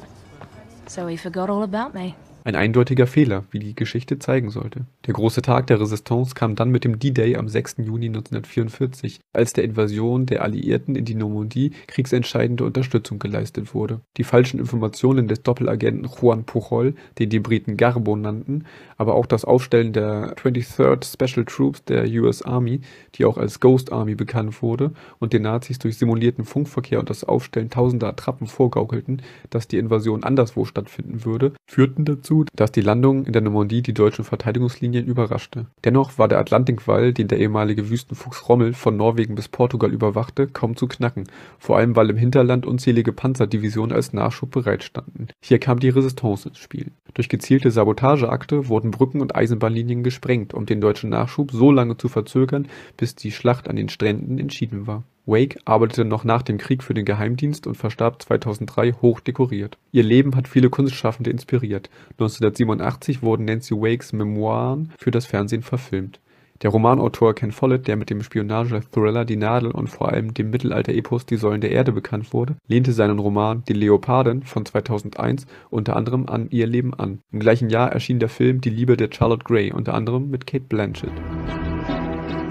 So 0.87 1.07
he 1.07 1.17
forgot 1.17 1.49
all 1.49 1.63
about 1.63 1.93
me. 1.93 2.15
Ein 2.43 2.55
eindeutiger 2.55 3.05
Fehler, 3.05 3.43
wie 3.51 3.59
die 3.59 3.75
Geschichte 3.75 4.17
zeigen 4.17 4.49
sollte. 4.49 4.85
Der 5.05 5.13
große 5.13 5.43
Tag 5.43 5.67
der 5.67 5.79
Resistance 5.79 6.33
kam 6.33 6.55
dann 6.55 6.71
mit 6.71 6.83
dem 6.83 6.97
D-Day 6.97 7.35
am 7.35 7.47
6. 7.47 7.75
Juni 7.77 8.07
1944, 8.07 9.19
als 9.31 9.53
der 9.53 9.63
Invasion 9.63 10.25
der 10.25 10.41
Alliierten 10.41 10.95
in 10.95 11.05
die 11.05 11.13
Normandie 11.13 11.71
kriegsentscheidende 11.85 12.63
Unterstützung 12.63 13.19
geleistet 13.19 13.75
wurde. 13.75 14.01
Die 14.17 14.23
falschen 14.23 14.59
Informationen 14.59 15.27
des 15.27 15.43
Doppelagenten 15.43 16.09
Juan 16.09 16.43
Pujol, 16.43 16.95
den 17.19 17.29
die 17.29 17.39
Briten 17.39 17.77
Garbo 17.77 18.15
nannten, 18.15 18.65
aber 18.97 19.13
auch 19.13 19.27
das 19.27 19.45
Aufstellen 19.45 19.93
der 19.93 20.35
23rd 20.35 21.05
Special 21.05 21.45
Troops 21.45 21.83
der 21.83 22.07
US 22.21 22.41
Army, 22.41 22.81
die 23.15 23.25
auch 23.25 23.37
als 23.37 23.59
Ghost 23.59 23.91
Army 23.91 24.15
bekannt 24.15 24.63
wurde, 24.63 24.93
und 25.19 25.33
den 25.33 25.43
Nazis 25.43 25.77
durch 25.77 25.97
simulierten 25.97 26.45
Funkverkehr 26.45 26.99
und 26.99 27.11
das 27.11 27.23
Aufstellen 27.23 27.69
tausender 27.69 28.07
Attrappen 28.07 28.47
vorgaukelten, 28.47 29.21
dass 29.51 29.67
die 29.67 29.77
Invasion 29.77 30.23
anderswo 30.23 30.65
stattfinden 30.65 31.23
würde, 31.23 31.53
führten 31.67 32.05
dazu, 32.05 32.30
dazu, 32.31 32.45
dass 32.55 32.71
die 32.71 32.81
Landung 32.81 33.25
in 33.25 33.33
der 33.33 33.41
Normandie 33.41 33.81
die 33.81 33.93
deutschen 33.93 34.23
Verteidigungslinien 34.23 35.05
überraschte. 35.05 35.67
Dennoch 35.83 36.17
war 36.17 36.27
der 36.27 36.39
Atlantikwall, 36.39 37.13
den 37.13 37.27
der 37.27 37.39
ehemalige 37.39 37.89
Wüstenfuchs 37.89 38.47
Rommel 38.47 38.73
von 38.73 38.95
Norwegen 38.95 39.35
bis 39.35 39.47
Portugal 39.47 39.91
überwachte, 39.91 40.47
kaum 40.47 40.75
zu 40.75 40.87
knacken, 40.87 41.25
vor 41.59 41.77
allem 41.77 41.95
weil 41.95 42.09
im 42.09 42.17
Hinterland 42.17 42.65
unzählige 42.65 43.11
Panzerdivisionen 43.11 43.95
als 43.95 44.13
Nachschub 44.13 44.51
bereitstanden. 44.51 45.27
Hier 45.43 45.59
kam 45.59 45.79
die 45.79 45.89
Resistance 45.89 46.47
ins 46.47 46.57
Spiel. 46.57 46.91
Durch 47.13 47.29
gezielte 47.29 47.71
Sabotageakte 47.71 48.69
wurden 48.69 48.91
Brücken 48.91 49.21
und 49.21 49.35
Eisenbahnlinien 49.35 50.03
gesprengt, 50.03 50.53
um 50.53 50.65
den 50.65 50.79
deutschen 50.79 51.09
Nachschub 51.09 51.51
so 51.51 51.71
lange 51.71 51.97
zu 51.97 52.07
verzögern, 52.07 52.67
bis 52.95 53.15
die 53.15 53.31
Schlacht 53.31 53.69
an 53.69 53.75
den 53.75 53.89
Stränden 53.89 54.39
entschieden 54.39 54.87
war. 54.87 55.03
Wake 55.25 55.59
arbeitete 55.65 56.05
noch 56.05 56.23
nach 56.23 56.41
dem 56.41 56.57
Krieg 56.57 56.83
für 56.83 56.93
den 56.93 57.05
Geheimdienst 57.05 57.67
und 57.67 57.75
verstarb 57.75 58.21
2003 58.21 58.93
hoch 59.01 59.19
dekoriert. 59.19 59.77
Ihr 59.91 60.03
Leben 60.03 60.35
hat 60.35 60.47
viele 60.47 60.69
Kunstschaffende 60.69 61.29
inspiriert. 61.29 61.89
1987 62.11 63.21
wurden 63.21 63.45
Nancy 63.45 63.75
Wakes 63.75 64.13
Memoiren 64.13 64.91
für 64.97 65.11
das 65.11 65.25
Fernsehen 65.25 65.61
verfilmt. 65.61 66.19
Der 66.61 66.69
Romanautor 66.69 67.33
Ken 67.33 67.51
Follett, 67.51 67.87
der 67.87 67.95
mit 67.95 68.11
dem 68.11 68.21
Spionage-Thriller 68.21 69.25
Die 69.25 69.35
Nadel 69.35 69.71
und 69.71 69.89
vor 69.89 70.09
allem 70.09 70.33
dem 70.35 70.51
Mittelalter-Epos 70.51 71.25
Die 71.25 71.37
Säulen 71.37 71.61
der 71.61 71.71
Erde 71.71 71.91
bekannt 71.91 72.33
wurde, 72.33 72.55
lehnte 72.67 72.93
seinen 72.93 73.17
Roman 73.17 73.63
Die 73.67 73.73
Leopardin 73.73 74.43
von 74.43 74.65
2001 74.65 75.47
unter 75.71 75.95
anderem 75.95 76.27
an 76.27 76.49
ihr 76.51 76.67
Leben 76.67 76.93
an. 76.93 77.19
Im 77.31 77.39
gleichen 77.39 77.69
Jahr 77.69 77.91
erschien 77.91 78.19
der 78.19 78.29
Film 78.29 78.61
Die 78.61 78.69
Liebe 78.69 78.95
der 78.95 79.09
Charlotte 79.11 79.43
Gray, 79.43 79.71
unter 79.71 79.95
anderem 79.95 80.29
mit 80.29 80.45
Kate 80.45 80.65
Blanchett. 80.65 81.13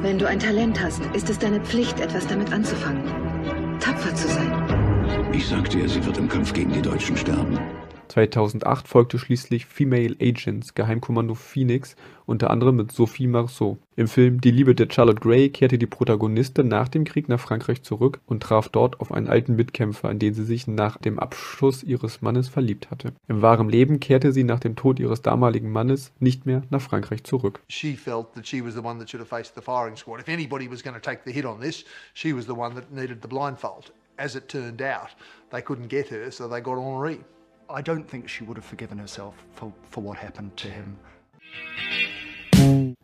Wenn 0.02 0.19
du 0.19 0.26
ein 0.26 0.38
Talent 0.38 0.83
hast, 0.83 1.02
ist 1.12 1.28
es 1.28 1.38
deine 1.38 1.61
Pflicht, 1.61 2.00
etwas 2.00 2.26
damit 2.26 2.50
anzufangen. 2.54 3.04
Tapfer 3.80 4.14
zu 4.14 4.28
sein. 4.28 5.30
Ich 5.30 5.47
sagte 5.47 5.78
ihr, 5.78 5.88
sie 5.90 6.02
wird 6.04 6.16
im 6.16 6.26
Kampf 6.26 6.54
gegen 6.54 6.73
die 6.73 6.80
Deutschen 6.80 7.19
sterben. 7.19 7.59
2008 8.10 8.88
folgte 8.88 9.18
schließlich 9.18 9.66
Female 9.66 10.16
Agents 10.20 10.74
Geheimkommando 10.74 11.34
Phoenix, 11.34 11.94
unter 12.26 12.50
anderem 12.50 12.76
mit 12.76 12.92
Sophie 12.92 13.26
Marceau. 13.26 13.78
Im 13.96 14.08
Film 14.08 14.40
Die 14.40 14.50
Liebe 14.50 14.74
der 14.74 14.88
Charlotte 14.90 15.20
Gray 15.20 15.48
kehrte 15.48 15.78
die 15.78 15.86
Protagonistin 15.86 16.68
nach 16.68 16.88
dem 16.88 17.04
Krieg 17.04 17.28
nach 17.28 17.40
Frankreich 17.40 17.82
zurück 17.82 18.20
und 18.26 18.42
traf 18.42 18.68
dort 18.68 19.00
auf 19.00 19.12
einen 19.12 19.28
alten 19.28 19.56
Mitkämpfer, 19.56 20.10
in 20.10 20.18
den 20.18 20.34
sie 20.34 20.44
sich 20.44 20.66
nach 20.66 20.98
dem 20.98 21.18
Abschuss 21.18 21.82
ihres 21.82 22.20
Mannes 22.20 22.48
verliebt 22.48 22.90
hatte. 22.90 23.12
Im 23.28 23.42
wahren 23.42 23.68
Leben 23.68 24.00
kehrte 24.00 24.32
sie 24.32 24.44
nach 24.44 24.60
dem 24.60 24.74
Tod 24.76 24.98
ihres 24.98 25.22
damaligen 25.22 25.70
Mannes 25.70 26.12
nicht 26.18 26.46
mehr 26.46 26.62
nach 26.70 26.82
Frankreich 26.82 27.24
zurück. 27.24 27.60
She 27.68 27.96
felt 27.96 28.34
that 28.34 28.46
she 28.46 28.64
was 28.64 28.74
the 28.74 28.80
one 28.80 28.98
that 28.98 29.08
should 29.08 29.20
have 29.20 29.28
faced 29.28 29.54
the 29.54 29.62
firing 29.62 29.96
squad. 29.96 30.20
If 30.20 30.28
anybody 30.28 30.68
was 30.68 30.82
going 30.82 30.94
to 30.94 31.00
take 31.00 31.22
the 31.24 31.32
hit 31.32 31.44
on 31.44 31.60
this, 31.60 31.84
she 32.14 32.34
was 32.34 32.46
the 32.46 32.56
one 32.56 32.74
that 32.74 32.90
needed 32.90 33.22
the 33.22 33.28
blindfold. 33.28 33.92
As 34.16 34.34
it 34.34 34.48
turned 34.48 34.82
out, 34.82 35.10
they 35.50 35.62
couldn't 35.62 35.88
get 35.88 36.08
her, 36.08 36.30
so 36.30 36.48
they 36.48 36.60
got 36.60 36.76
Henri. 36.76 37.20
I 37.70 37.82
don't 37.82 38.04
think 38.04 38.28
she 38.28 38.44
would 38.44 38.56
have 38.56 38.66
forgiven 38.66 38.98
herself 38.98 39.34
for, 39.54 39.72
for 39.90 40.02
what 40.02 40.20
happened 40.20 40.56
to 40.56 40.68
him. 40.68 40.96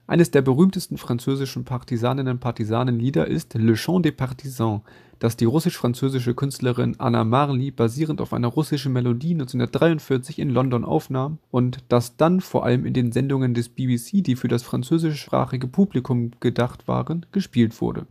Eines 0.09 0.31
der 0.31 0.43
berühmtesten 0.43 0.99
französischen 0.99 1.65
Partisaninnen 1.65 2.35
und 2.35 2.41
Partisanenlieder 2.41 3.27
ist 3.27 3.55
Le 3.55 3.75
Chant 3.75 4.05
des 4.05 4.15
Partisans, 4.15 4.83
das 5.19 5.37
die 5.37 5.47
russisch-französische 5.47 6.35
Künstlerin 6.35 6.97
Anna 6.99 7.25
Marley 7.25 7.71
basierend 7.71 8.21
auf 8.21 8.33
einer 8.33 8.49
russischen 8.49 8.93
Melodie 8.93 9.33
1943 9.33 10.39
in 10.39 10.51
London 10.51 10.85
aufnahm 10.85 11.39
und 11.51 11.79
das 11.89 12.17
dann 12.17 12.41
vor 12.41 12.65
allem 12.65 12.85
in 12.85 12.93
den 12.93 13.13
Sendungen 13.13 13.55
des 13.55 13.69
BBC, 13.69 14.23
die 14.23 14.37
für 14.37 14.49
das 14.49 14.63
französischsprachige 14.63 15.69
Publikum 15.69 16.33
gedacht 16.41 16.87
waren, 16.87 17.25
gespielt 17.33 17.81
wurde. 17.81 18.07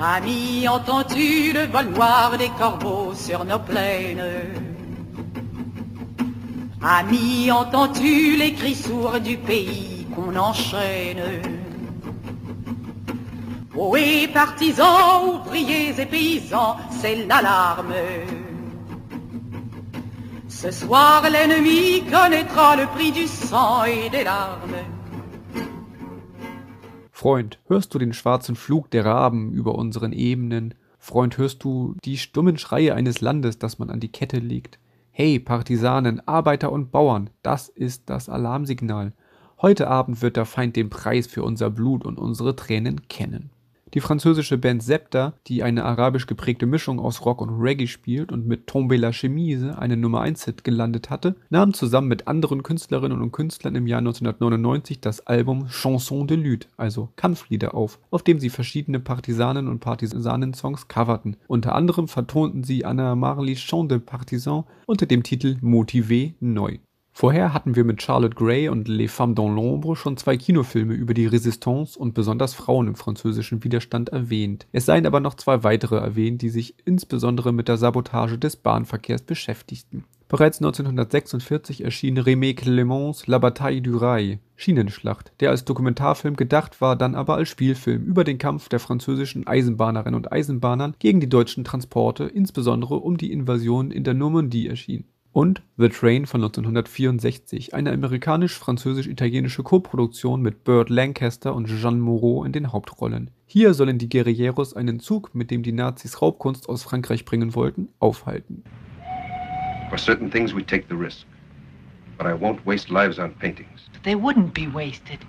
Ami, 0.00 0.68
entends-tu 0.68 1.52
le 1.52 1.66
vol 1.66 1.86
noir 1.86 2.38
des 2.38 2.50
corbeaux 2.50 3.12
sur 3.14 3.44
nos 3.44 3.58
plaines? 3.58 4.22
Ami, 6.80 7.50
entends-tu 7.50 8.36
les 8.36 8.54
cris 8.54 8.76
sourds 8.76 9.18
du 9.18 9.36
pays 9.36 10.06
qu'on 10.14 10.36
enchaîne? 10.36 11.42
Ohé, 13.76 14.28
partisans, 14.28 15.40
ouvriers 15.44 16.00
et 16.00 16.06
paysans, 16.06 16.76
c'est 16.90 17.26
l'alarme. 17.26 17.94
Ce 20.48 20.70
soir, 20.70 21.22
l'ennemi 21.28 22.04
connaîtra 22.04 22.76
le 22.76 22.86
prix 22.86 23.10
du 23.10 23.26
sang 23.26 23.84
et 23.84 24.08
des 24.10 24.22
larmes. 24.22 24.97
Freund, 27.20 27.58
hörst 27.66 27.92
du 27.92 27.98
den 27.98 28.12
schwarzen 28.12 28.54
Flug 28.54 28.92
der 28.92 29.04
Raben 29.04 29.50
über 29.50 29.74
unseren 29.74 30.12
Ebenen? 30.12 30.74
Freund, 31.00 31.36
hörst 31.36 31.64
du 31.64 31.96
die 32.04 32.16
stummen 32.16 32.58
Schreie 32.58 32.94
eines 32.94 33.20
Landes, 33.20 33.58
das 33.58 33.80
man 33.80 33.90
an 33.90 33.98
die 33.98 34.12
Kette 34.12 34.38
legt? 34.38 34.78
Hey, 35.10 35.40
Partisanen, 35.40 36.22
Arbeiter 36.28 36.70
und 36.70 36.92
Bauern, 36.92 37.30
das 37.42 37.70
ist 37.70 38.08
das 38.08 38.28
Alarmsignal. 38.28 39.14
Heute 39.60 39.88
Abend 39.88 40.22
wird 40.22 40.36
der 40.36 40.44
Feind 40.44 40.76
den 40.76 40.90
Preis 40.90 41.26
für 41.26 41.42
unser 41.42 41.70
Blut 41.70 42.04
und 42.04 42.20
unsere 42.20 42.54
Tränen 42.54 43.08
kennen. 43.08 43.50
Die 43.94 44.00
französische 44.00 44.58
Band 44.58 44.82
Septa, 44.82 45.32
die 45.46 45.62
eine 45.62 45.84
arabisch 45.84 46.26
geprägte 46.26 46.66
Mischung 46.66 47.00
aus 47.00 47.24
Rock 47.24 47.40
und 47.40 47.58
Reggae 47.58 47.86
spielt 47.86 48.32
und 48.32 48.46
mit 48.46 48.66
Tombe 48.66 48.96
la 48.96 49.12
Chemise 49.12 49.78
einen 49.78 50.00
Nummer 50.00 50.20
1 50.20 50.44
Hit 50.44 50.62
gelandet 50.62 51.08
hatte, 51.08 51.36
nahm 51.48 51.72
zusammen 51.72 52.08
mit 52.08 52.28
anderen 52.28 52.62
Künstlerinnen 52.62 53.22
und 53.22 53.32
Künstlern 53.32 53.74
im 53.76 53.86
Jahr 53.86 53.98
1999 53.98 55.00
das 55.00 55.26
Album 55.26 55.68
Chanson 55.68 56.26
de 56.26 56.36
Lutte, 56.36 56.68
also 56.76 57.08
Kampflieder 57.16 57.74
auf, 57.74 57.98
auf 58.10 58.22
dem 58.22 58.40
sie 58.40 58.50
verschiedene 58.50 59.00
Partisanen 59.00 59.68
und 59.68 59.80
Partisanen-Songs 59.80 60.88
coverten. 60.88 61.36
Unter 61.46 61.74
anderem 61.74 62.08
vertonten 62.08 62.64
sie 62.64 62.84
Anna 62.84 63.14
Marley's 63.14 63.60
Chant 63.60 63.90
de 63.90 63.98
Partisan 63.98 64.64
unter 64.86 65.06
dem 65.06 65.22
Titel 65.22 65.56
Motivé 65.62 66.34
neu. 66.40 66.78
Vorher 67.20 67.52
hatten 67.52 67.74
wir 67.74 67.82
mit 67.82 68.00
Charlotte 68.00 68.36
Gray 68.36 68.68
und 68.68 68.86
Les 68.86 69.10
Femmes 69.10 69.34
dans 69.34 69.50
l'Ombre 69.50 69.96
schon 69.96 70.16
zwei 70.16 70.36
Kinofilme 70.36 70.94
über 70.94 71.14
die 71.14 71.26
Resistance 71.26 71.98
und 71.98 72.14
besonders 72.14 72.54
Frauen 72.54 72.86
im 72.86 72.94
französischen 72.94 73.64
Widerstand 73.64 74.10
erwähnt. 74.10 74.68
Es 74.70 74.86
seien 74.86 75.04
aber 75.04 75.18
noch 75.18 75.34
zwei 75.34 75.64
weitere 75.64 75.96
erwähnt, 75.96 76.42
die 76.42 76.48
sich 76.48 76.76
insbesondere 76.84 77.52
mit 77.52 77.66
der 77.66 77.76
Sabotage 77.76 78.38
des 78.38 78.54
Bahnverkehrs 78.54 79.22
beschäftigten. 79.22 80.04
Bereits 80.28 80.60
1946 80.60 81.82
erschien 81.82 82.20
Rémé 82.20 82.56
Clémence 82.56 83.24
La 83.26 83.38
Bataille 83.38 83.82
du 83.82 83.96
Rail, 83.96 84.38
Schienenschlacht, 84.54 85.32
der 85.40 85.50
als 85.50 85.64
Dokumentarfilm 85.64 86.36
gedacht 86.36 86.80
war, 86.80 86.94
dann 86.94 87.16
aber 87.16 87.34
als 87.34 87.48
Spielfilm 87.48 88.04
über 88.04 88.22
den 88.22 88.38
Kampf 88.38 88.68
der 88.68 88.78
französischen 88.78 89.44
Eisenbahnerinnen 89.44 90.14
und 90.14 90.30
Eisenbahnern 90.30 90.94
gegen 91.00 91.18
die 91.18 91.28
deutschen 91.28 91.64
Transporte, 91.64 92.26
insbesondere 92.26 92.94
um 92.94 93.16
die 93.16 93.32
Invasion 93.32 93.90
in 93.90 94.04
der 94.04 94.14
Normandie 94.14 94.68
erschien 94.68 95.04
und 95.38 95.62
The 95.76 95.88
Train 95.88 96.26
von 96.26 96.42
1964, 96.42 97.72
eine 97.72 97.92
amerikanisch-französisch-italienische 97.92 99.62
Koproduktion 99.62 100.42
mit 100.42 100.64
Burt 100.64 100.90
Lancaster 100.90 101.54
und 101.54 101.68
Jeanne 101.68 101.98
Moreau 101.98 102.42
in 102.42 102.50
den 102.50 102.72
Hauptrollen. 102.72 103.30
Hier 103.46 103.72
sollen 103.72 103.98
die 103.98 104.08
Guerilleros 104.08 104.74
einen 104.74 104.98
Zug, 104.98 105.36
mit 105.36 105.52
dem 105.52 105.62
die 105.62 105.70
Nazis 105.70 106.20
Raubkunst 106.20 106.68
aus 106.68 106.82
Frankreich 106.82 107.24
bringen 107.24 107.54
wollten, 107.54 107.86
aufhalten. 108.00 108.64
For 109.90 109.96
certain 109.96 110.28
things 110.28 110.52
we 110.52 110.66
take 110.66 110.86
the 110.88 110.96
risk. 110.96 111.24
But 112.16 112.26
I 112.26 112.32
won't 112.32 112.58
waste 112.66 112.92
lives 112.92 113.20
on 113.20 113.32
paintings. 113.38 113.88
They 114.02 114.16
wouldn't 114.16 114.52
be 114.52 114.66
wasted. 114.74 115.20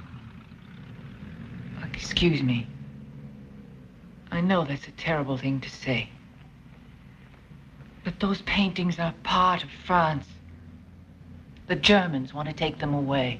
Excuse 1.94 2.42
me. 2.42 2.66
I 4.32 4.42
know 4.42 4.66
that's 4.66 4.88
a 4.88 4.92
terrible 4.98 5.38
thing 5.38 5.62
to 5.62 5.70
say. 5.70 6.10
But 8.10 8.22
those 8.22 8.42
paintings 8.42 8.98
are 8.98 9.14
part 9.22 9.64
of 9.64 9.70
France. 9.86 10.26
The 11.68 11.76
Germans 11.76 12.34
want 12.34 12.48
to 12.48 12.56
take 12.56 12.80
them 12.80 12.96
away. 12.96 13.40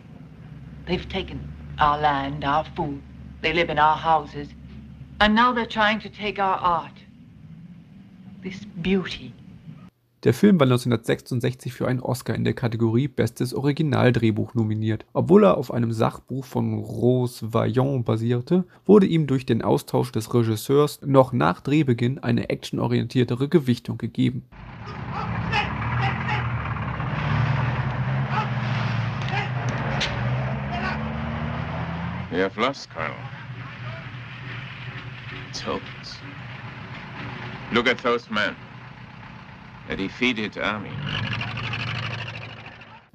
They've 0.86 1.10
taken 1.10 1.42
our 1.80 1.98
land, 1.98 2.44
our 2.44 2.64
food. 2.76 3.02
They 3.42 3.52
live 3.52 3.72
in 3.72 3.80
our 3.80 3.98
houses. 3.98 4.48
And 5.20 5.34
now 5.34 5.54
they're 5.54 5.66
trying 5.66 6.00
to 6.02 6.10
take 6.10 6.38
our 6.38 6.58
art. 6.58 6.94
This 8.44 8.64
beauty. 8.64 9.34
Der 10.26 10.34
Film 10.34 10.60
war 10.60 10.66
1966 10.66 11.72
für 11.72 11.88
einen 11.88 12.02
Oscar 12.02 12.36
in 12.36 12.44
der 12.44 12.54
Kategorie 12.54 13.08
Bestes 13.08 13.54
Originaldrehbuch 13.54 14.54
nominiert. 14.54 15.06
Obwohl 15.14 15.46
er 15.46 15.56
auf 15.56 15.72
einem 15.72 15.94
Sachbuch 15.94 16.44
von 16.44 16.74
Rose 16.74 17.54
Vaillant 17.54 18.04
basierte, 18.04 18.66
wurde 18.86 19.06
ihm 19.06 19.28
durch 19.28 19.46
den 19.46 19.62
Austausch 19.62 20.12
des 20.12 20.34
Regisseurs 20.34 21.00
noch 21.06 21.32
nach 21.32 21.62
Drehbeginn 21.62 22.20
eine 22.20 22.50
actionorientiertere 22.50 23.48
Gewichtung 23.48 23.98
gegeben. 23.98 24.44
We 32.30 32.44
have 32.44 32.60
lost, 32.60 32.90
Colonel. 32.94 33.16
It's 35.50 35.66
hopeless. 35.66 36.18
Look 37.72 37.88
at 37.88 37.98
those 38.04 38.30
men. 38.30 38.54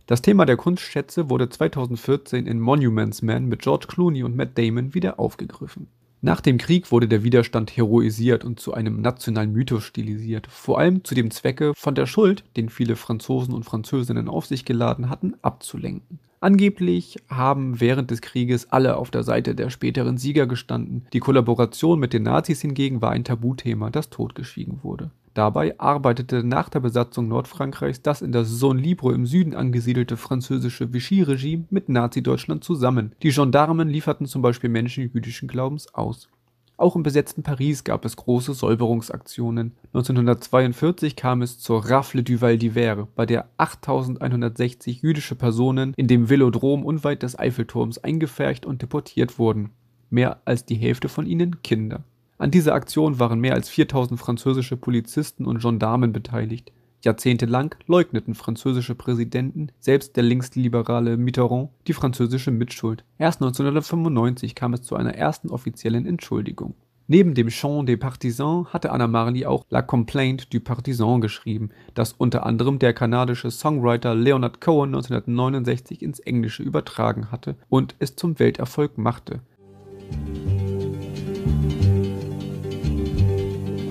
Das 0.07 0.23
Thema 0.23 0.45
der 0.45 0.57
Kunstschätze 0.57 1.31
wurde 1.31 1.49
2014 1.49 2.49
in 2.49 2.59
Monuments 2.59 3.23
Man 3.23 3.47
mit 3.47 3.63
George 3.63 3.87
Clooney 3.87 4.25
und 4.25 4.35
Matt 4.35 4.59
Damon 4.59 4.93
wieder 4.93 5.21
aufgegriffen. 5.21 5.87
Nach 6.21 6.41
dem 6.41 6.59
Krieg 6.59 6.91
wurde 6.91 7.07
der 7.07 7.23
Widerstand 7.23 7.77
heroisiert 7.77 8.45
und 8.45 8.59
zu 8.59 8.75
einem 8.75 9.01
nationalen 9.01 9.53
Mythos 9.53 9.85
stilisiert, 9.85 10.49
vor 10.49 10.81
allem 10.81 11.05
zu 11.05 11.15
dem 11.15 11.31
Zwecke, 11.31 11.75
von 11.77 11.95
der 11.95 12.07
Schuld, 12.07 12.43
den 12.57 12.71
viele 12.71 12.97
Franzosen 12.97 13.55
und 13.55 13.65
Französinnen 13.65 14.29
auf 14.29 14.47
sich 14.47 14.65
geladen 14.65 15.11
hatten, 15.11 15.35
abzulenken. 15.43 16.19
Angeblich 16.45 17.17
haben 17.31 17.81
während 17.81 18.11
des 18.11 18.21
Krieges 18.21 18.71
alle 18.71 18.99
auf 18.99 19.11
der 19.11 19.23
Seite 19.23 19.55
der 19.55 19.71
späteren 19.71 20.19
Sieger 20.19 20.47
gestanden. 20.47 21.07
Die 21.15 21.21
Kollaboration 21.21 21.99
mit 21.99 22.13
den 22.13 22.25
Nazis 22.25 22.61
hingegen 22.61 23.01
war 23.01 23.13
ein 23.13 23.25
Tabuthema, 23.25 23.89
das 23.89 24.11
totgeschwiegen 24.11 24.81
wurde. 24.83 25.11
Dabei 25.33 25.81
arbeitete 25.81 26.45
nach 26.45 26.69
der 26.69 26.81
Besatzung 26.81 27.29
Nordfrankreichs 27.29 28.03
das 28.03 28.21
in 28.21 28.33
der 28.33 28.45
Zone 28.45 28.79
Libre 28.79 29.15
im 29.15 29.25
Süden 29.25 29.55
angesiedelte 29.55 30.19
französische 30.19 30.93
Vichy-Regime 30.93 31.65
mit 31.71 31.89
Nazi-Deutschland 31.89 32.63
zusammen. 32.63 33.13
Die 33.23 33.31
Gendarmen 33.31 33.89
lieferten 33.89 34.27
zum 34.27 34.43
Beispiel 34.43 34.69
Menschen 34.69 35.11
jüdischen 35.15 35.49
Glaubens 35.49 35.95
aus. 35.95 36.29
Auch 36.77 36.97
im 36.97 37.05
besetzten 37.05 37.45
Paris 37.45 37.85
gab 37.85 38.05
es 38.05 38.17
große 38.17 38.53
Säuberungsaktionen. 38.53 39.73
1942 39.93 41.15
kam 41.15 41.41
es 41.43 41.61
zur 41.61 41.89
Rafle 41.89 42.25
du 42.25 42.41
Val 42.41 42.55
d'Hiver, 42.55 43.07
bei 43.15 43.27
der 43.27 43.49
8160 43.59 45.01
jüdische 45.03 45.37
Personen 45.37 45.95
in 45.97 46.09
dem 46.09 46.29
Velodrom 46.29 46.85
unweit 46.85 47.23
des 47.23 47.39
Eiffelturms 47.39 47.99
eingepfercht 47.99 48.67
und 48.67 48.83
deportiert 48.83 49.39
wurden. 49.39 49.71
Mehr 50.11 50.41
als 50.45 50.65
die 50.65 50.75
Hälfte 50.75 51.09
von 51.09 51.27
ihnen 51.27 51.63
Kinder. 51.63 52.03
An 52.39 52.51
dieser 52.51 52.75
Aktion 52.75 53.21
waren 53.21 53.39
mehr 53.39 53.55
als 53.55 53.69
4000 53.69 54.19
französische 54.19 54.77
Polizisten 54.77 55.47
und 55.47 55.63
Gendarmen 55.63 56.13
beteiligt. 56.13 56.73
Jahrzehntelang 57.05 57.75
leugneten 57.87 58.35
französische 58.35 58.95
Präsidenten, 58.95 59.69
selbst 59.79 60.17
der 60.17 60.25
linksliberale 60.25 61.17
Mitterrand, 61.17 61.71
die 61.87 61.93
französische 61.93 62.51
Mitschuld. 62.51 63.05
Erst 63.19 63.41
1995 63.41 64.55
kam 64.55 64.75
es 64.75 64.83
zu 64.83 64.97
einer 64.97 65.15
ersten 65.15 65.51
offiziellen 65.51 66.07
Entschuldigung. 66.07 66.75
Neben 67.07 67.35
dem 67.35 67.49
Chant 67.49 67.87
des 67.87 67.99
Partisans 67.99 68.73
hatte 68.73 68.91
Anna 68.91 69.07
Marley 69.07 69.45
auch 69.45 69.67
La 69.69 69.83
Complainte 69.83 70.47
du 70.49 70.59
Partisan 70.61 71.21
geschrieben, 71.21 71.69
das 71.93 72.15
unter 72.15 72.47
anderem 72.47 72.79
der 72.79 72.95
kanadische 72.95 73.51
Songwriter 73.51 74.15
Leonard 74.15 74.63
Cohen 74.63 74.95
1969 74.95 76.01
ins 76.01 76.19
Englische 76.21 76.63
übertragen 76.63 77.31
hatte 77.31 77.57
und 77.69 77.95
es 77.99 78.17
zum 78.17 78.39
Welterfolg 78.39 78.97
machte. 78.97 79.41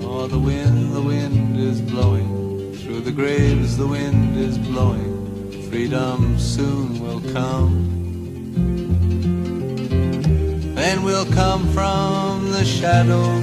Oh, 0.02 0.26
the 0.26 0.34
wind, 0.34 0.92
the 0.92 1.00
wind 1.00 1.56
is 1.56 1.80
blowing. 1.82 2.23
Through 2.94 3.06
the 3.06 3.22
graves 3.22 3.76
the 3.76 3.88
wind 3.88 4.36
is 4.38 4.56
blowing. 4.56 5.50
Freedom 5.68 6.38
soon 6.38 7.00
will 7.00 7.20
come. 7.32 7.74
And 10.78 11.04
we'll 11.04 11.26
come 11.34 11.66
from 11.72 12.52
the 12.52 12.64
shadow. 12.64 13.42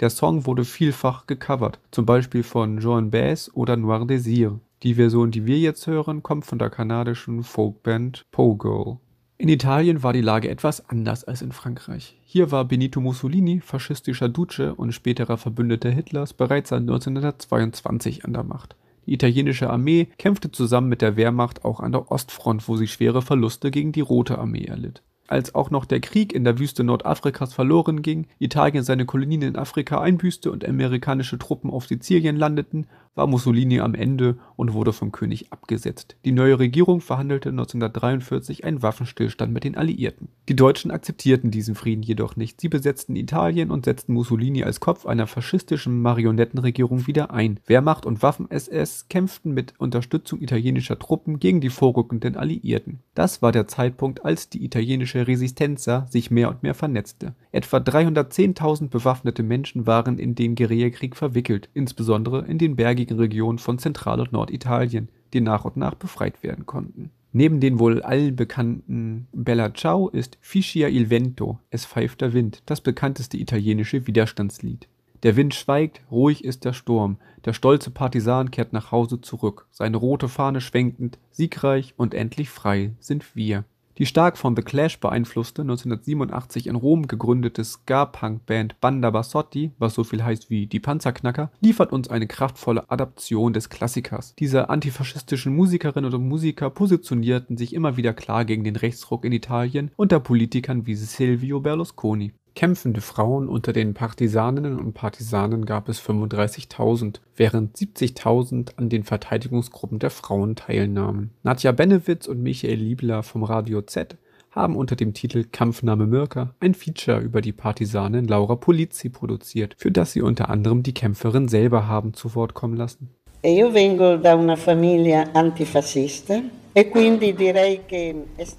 Der 0.00 0.10
Song 0.10 0.44
wurde 0.44 0.64
vielfach 0.64 1.28
gecovert, 1.28 1.78
zum 1.92 2.04
Beispiel 2.04 2.42
von 2.42 2.78
Joan 2.78 3.12
Baez 3.12 3.48
oder 3.54 3.76
Noir 3.76 4.06
Désir. 4.06 4.58
Die 4.82 4.94
Version, 4.94 5.30
die 5.30 5.46
wir 5.46 5.58
jetzt 5.58 5.86
hören, 5.86 6.24
kommt 6.24 6.46
von 6.46 6.58
der 6.58 6.68
kanadischen 6.68 7.44
Folkband 7.44 8.24
Pogo. 8.32 9.03
In 9.36 9.48
Italien 9.48 10.04
war 10.04 10.12
die 10.12 10.20
Lage 10.20 10.48
etwas 10.48 10.88
anders 10.88 11.24
als 11.24 11.42
in 11.42 11.50
Frankreich. 11.50 12.16
Hier 12.22 12.52
war 12.52 12.64
Benito 12.64 13.00
Mussolini, 13.00 13.60
faschistischer 13.60 14.28
Duce 14.28 14.72
und 14.76 14.92
späterer 14.92 15.38
Verbündeter 15.38 15.90
Hitlers, 15.90 16.32
bereits 16.32 16.70
seit 16.70 16.82
1922 16.82 18.24
an 18.24 18.32
der 18.32 18.44
Macht. 18.44 18.76
Die 19.06 19.14
italienische 19.14 19.68
Armee 19.68 20.06
kämpfte 20.18 20.52
zusammen 20.52 20.88
mit 20.88 21.02
der 21.02 21.16
Wehrmacht 21.16 21.64
auch 21.64 21.80
an 21.80 21.90
der 21.90 22.12
Ostfront, 22.12 22.68
wo 22.68 22.76
sie 22.76 22.86
schwere 22.86 23.22
Verluste 23.22 23.72
gegen 23.72 23.90
die 23.90 24.02
Rote 24.02 24.38
Armee 24.38 24.66
erlitt 24.66 25.02
als 25.26 25.54
auch 25.54 25.70
noch 25.70 25.84
der 25.84 26.00
Krieg 26.00 26.32
in 26.32 26.44
der 26.44 26.58
Wüste 26.58 26.84
Nordafrikas 26.84 27.54
verloren 27.54 28.02
ging, 28.02 28.26
Italien 28.38 28.84
seine 28.84 29.06
Kolonien 29.06 29.42
in 29.42 29.56
Afrika 29.56 30.00
einbüßte 30.00 30.50
und 30.50 30.66
amerikanische 30.66 31.38
Truppen 31.38 31.70
auf 31.70 31.86
Sizilien 31.86 32.36
landeten, 32.36 32.86
war 33.14 33.26
Mussolini 33.26 33.80
am 33.80 33.94
Ende 33.94 34.36
und 34.56 34.72
wurde 34.72 34.92
vom 34.92 35.12
König 35.12 35.52
abgesetzt. 35.52 36.16
Die 36.24 36.32
neue 36.32 36.58
Regierung 36.58 37.00
verhandelte 37.00 37.50
1943 37.50 38.64
einen 38.64 38.82
Waffenstillstand 38.82 39.52
mit 39.52 39.64
den 39.64 39.76
Alliierten. 39.76 40.28
Die 40.48 40.56
Deutschen 40.56 40.90
akzeptierten 40.90 41.50
diesen 41.50 41.74
Frieden 41.74 42.02
jedoch 42.02 42.36
nicht. 42.36 42.60
Sie 42.60 42.68
besetzten 42.68 43.16
Italien 43.16 43.70
und 43.70 43.84
setzten 43.84 44.12
Mussolini 44.14 44.64
als 44.64 44.80
Kopf 44.80 45.06
einer 45.06 45.26
faschistischen 45.26 46.02
Marionettenregierung 46.02 47.06
wieder 47.06 47.30
ein. 47.30 47.60
Wehrmacht 47.66 48.06
und 48.06 48.22
Waffen-SS 48.22 49.08
kämpften 49.08 49.54
mit 49.54 49.74
Unterstützung 49.78 50.40
italienischer 50.40 50.98
Truppen 50.98 51.38
gegen 51.38 51.60
die 51.60 51.70
vorrückenden 51.70 52.36
Alliierten. 52.36 53.00
Das 53.14 53.42
war 53.42 53.52
der 53.52 53.68
Zeitpunkt, 53.68 54.24
als 54.24 54.48
die 54.48 54.64
italienische 54.64 55.26
Resistenza 55.26 56.06
sich 56.10 56.30
mehr 56.30 56.50
und 56.50 56.62
mehr 56.62 56.74
vernetzte. 56.74 57.34
Etwa 57.52 57.78
310.000 57.78 58.88
bewaffnete 58.88 59.42
Menschen 59.42 59.86
waren 59.86 60.18
in 60.18 60.34
den 60.34 60.56
Guerillakrieg 60.56 61.16
verwickelt, 61.16 61.68
insbesondere 61.74 62.44
in 62.46 62.58
den 62.58 62.76
bergigen 62.76 63.03
Regionen 63.12 63.58
von 63.58 63.78
Zentral- 63.78 64.20
und 64.20 64.32
Norditalien, 64.32 65.08
die 65.32 65.40
nach 65.40 65.64
und 65.64 65.76
nach 65.76 65.94
befreit 65.94 66.42
werden 66.42 66.66
konnten. 66.66 67.10
Neben 67.32 67.58
den 67.58 67.80
wohl 67.80 68.00
allen 68.00 68.36
bekannten 68.36 69.26
Bella 69.32 69.74
Ciao 69.74 70.08
ist 70.08 70.38
Fischia 70.40 70.88
il 70.88 71.10
Vento, 71.10 71.58
es 71.70 71.84
pfeift 71.84 72.20
der 72.20 72.32
Wind, 72.32 72.62
das 72.66 72.80
bekannteste 72.80 73.36
italienische 73.36 74.06
Widerstandslied. 74.06 74.88
Der 75.24 75.36
Wind 75.36 75.54
schweigt, 75.54 76.02
ruhig 76.10 76.44
ist 76.44 76.64
der 76.64 76.74
Sturm, 76.74 77.16
der 77.44 77.52
stolze 77.54 77.90
Partisan 77.90 78.50
kehrt 78.50 78.72
nach 78.72 78.92
Hause 78.92 79.20
zurück, 79.20 79.66
seine 79.72 79.96
rote 79.96 80.28
Fahne 80.28 80.60
schwenkend, 80.60 81.18
siegreich 81.30 81.94
und 81.96 82.14
endlich 82.14 82.50
frei 82.50 82.92
sind 83.00 83.34
wir. 83.34 83.64
Die 83.96 84.06
stark 84.06 84.36
von 84.36 84.56
The 84.56 84.62
Clash 84.62 84.98
beeinflusste, 84.98 85.62
1987 85.62 86.66
in 86.66 86.74
Rom 86.74 87.06
gegründete 87.06 87.62
Ska-Punk-Band 87.62 88.80
Banda 88.80 89.10
Bassotti, 89.10 89.70
was 89.78 89.94
so 89.94 90.02
viel 90.02 90.24
heißt 90.24 90.50
wie 90.50 90.66
Die 90.66 90.80
Panzerknacker, 90.80 91.52
liefert 91.60 91.92
uns 91.92 92.08
eine 92.08 92.26
kraftvolle 92.26 92.90
Adaption 92.90 93.52
des 93.52 93.68
Klassikers. 93.68 94.34
Diese 94.36 94.68
antifaschistischen 94.68 95.54
Musikerinnen 95.54 96.12
und 96.12 96.28
Musiker 96.28 96.70
positionierten 96.70 97.56
sich 97.56 97.72
immer 97.72 97.96
wieder 97.96 98.14
klar 98.14 98.44
gegen 98.44 98.64
den 98.64 98.74
Rechtsruck 98.74 99.24
in 99.24 99.32
Italien 99.32 99.92
unter 99.94 100.18
Politikern 100.18 100.86
wie 100.86 100.96
Silvio 100.96 101.60
Berlusconi. 101.60 102.32
Kämpfende 102.54 103.00
Frauen 103.00 103.48
unter 103.48 103.72
den 103.72 103.94
Partisaninnen 103.94 104.78
und 104.78 104.92
Partisanen 104.92 105.66
gab 105.66 105.88
es 105.88 106.00
35.000, 106.00 107.16
während 107.36 107.76
70.000 107.76 108.76
an 108.76 108.88
den 108.88 109.02
Verteidigungsgruppen 109.02 109.98
der 109.98 110.10
Frauen 110.10 110.54
teilnahmen. 110.54 111.30
Nadja 111.42 111.72
Benewitz 111.72 112.28
und 112.28 112.42
Michael 112.42 112.78
Liebler 112.78 113.24
vom 113.24 113.42
Radio 113.42 113.82
Z 113.82 114.16
haben 114.52 114.76
unter 114.76 114.94
dem 114.94 115.14
Titel 115.14 115.44
Kampfname 115.50 116.06
Mirka 116.06 116.54
ein 116.60 116.74
Feature 116.74 117.18
über 117.18 117.40
die 117.40 117.52
Partisanin 117.52 118.28
Laura 118.28 118.54
Polizzi 118.54 119.08
produziert, 119.08 119.74
für 119.76 119.90
das 119.90 120.12
sie 120.12 120.22
unter 120.22 120.48
anderem 120.48 120.84
die 120.84 120.94
Kämpferin 120.94 121.48
selber 121.48 121.88
haben 121.88 122.14
zu 122.14 122.36
Wort 122.36 122.54
kommen 122.54 122.76
lassen. 122.76 123.10
Io 123.44 123.74
vengo 123.74 124.16
da 124.16 124.36
una 124.36 124.56
famiglia 124.56 125.24
antifascista 125.34 126.36
E 126.36 126.63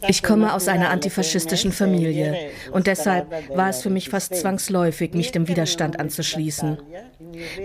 ich 0.07 0.23
komme 0.23 0.53
aus 0.53 0.69
einer 0.69 0.89
antifaschistischen 0.89 1.73
Familie 1.73 2.49
und 2.71 2.87
deshalb 2.87 3.27
war 3.55 3.69
es 3.69 3.81
für 3.81 3.89
mich 3.89 4.09
fast 4.09 4.35
zwangsläufig, 4.35 5.13
mich 5.13 5.33
dem 5.33 5.49
Widerstand 5.49 5.99
anzuschließen. 5.99 6.77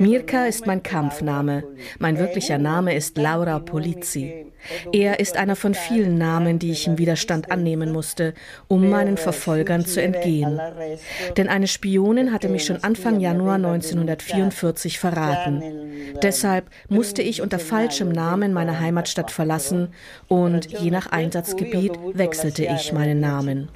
Mirka 0.01 0.47
ist 0.47 0.67
mein 0.67 0.83
Kampfname. 0.83 1.63
Mein 2.01 2.19
wirklicher 2.19 2.59
Name 2.59 2.95
ist 2.95 3.17
Laura 3.17 3.61
Polizzi. 3.61 4.47
Er 4.93 5.21
ist 5.21 5.37
einer 5.37 5.57
von 5.57 5.73
vielen 5.75 6.19
Namen, 6.19 6.59
die 6.59 6.73
ich 6.73 6.87
im 6.87 6.99
Widerstand 6.99 7.51
annehmen 7.51 7.93
musste, 7.93 8.35
um 8.69 8.91
meinen 8.91 9.17
Verfolgern 9.17 9.87
zu 9.87 10.03
entgehen. 10.03 10.61
Denn 11.37 11.49
eine 11.49 11.67
Spionin 11.67 12.33
hatte 12.33 12.49
mich 12.49 12.67
schon 12.67 12.83
Anfang 12.83 13.21
Januar 13.21 13.55
1944 13.55 14.99
verraten. 14.99 15.63
Deshalb 16.23 16.67
musste 16.89 17.23
ich 17.23 17.41
unter 17.41 17.59
falschem 17.59 18.11
Namen 18.11 18.53
meine 18.53 18.81
Heimatstadt 18.81 19.31
verlassen, 19.31 19.95
um 20.29 20.40
Und 20.45 20.71
je 20.71 20.91
nach 20.91 21.07
Einsatzgebiet 21.13 21.93
wechselte 22.15 22.65
ich 22.65 22.93
meinen 22.93 23.21
Namen. 23.21 23.69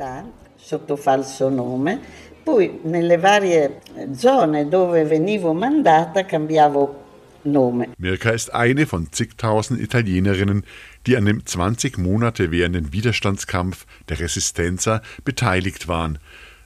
Sotto 0.56 0.96
falso 0.96 1.50
nome. 1.50 1.98
Poi 2.44 2.70
nelle 2.84 3.22
varie 3.22 3.70
zone 4.12 4.66
dove 4.66 5.04
venivo 5.10 5.52
mandata 5.54 6.22
cambiavo 6.24 6.94
nome. 7.44 7.88
Mirka 7.98 8.30
ist 8.30 8.52
eine 8.54 8.86
von 8.86 9.12
zigtausend 9.12 9.80
Italienerinnen, 9.80 10.64
die 11.06 11.16
an 11.16 11.26
dem 11.26 11.44
20 11.44 11.98
Monate 11.98 12.50
währenden 12.50 12.92
Widerstandskampf 12.92 13.86
der 14.08 14.20
Resistenza 14.20 15.02
beteiligt 15.24 15.88
waren. 15.88 16.18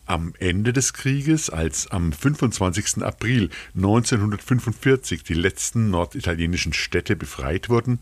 Am 0.08 0.32
Ende 0.38 0.72
des 0.72 0.94
Krieges, 0.94 1.50
als 1.50 1.88
am 1.88 2.14
25. 2.14 3.02
April 3.02 3.50
1945 3.74 5.22
die 5.22 5.34
letzten 5.34 5.90
norditalienischen 5.90 6.72
Städte 6.72 7.14
befreit 7.14 7.68
wurden, 7.68 7.98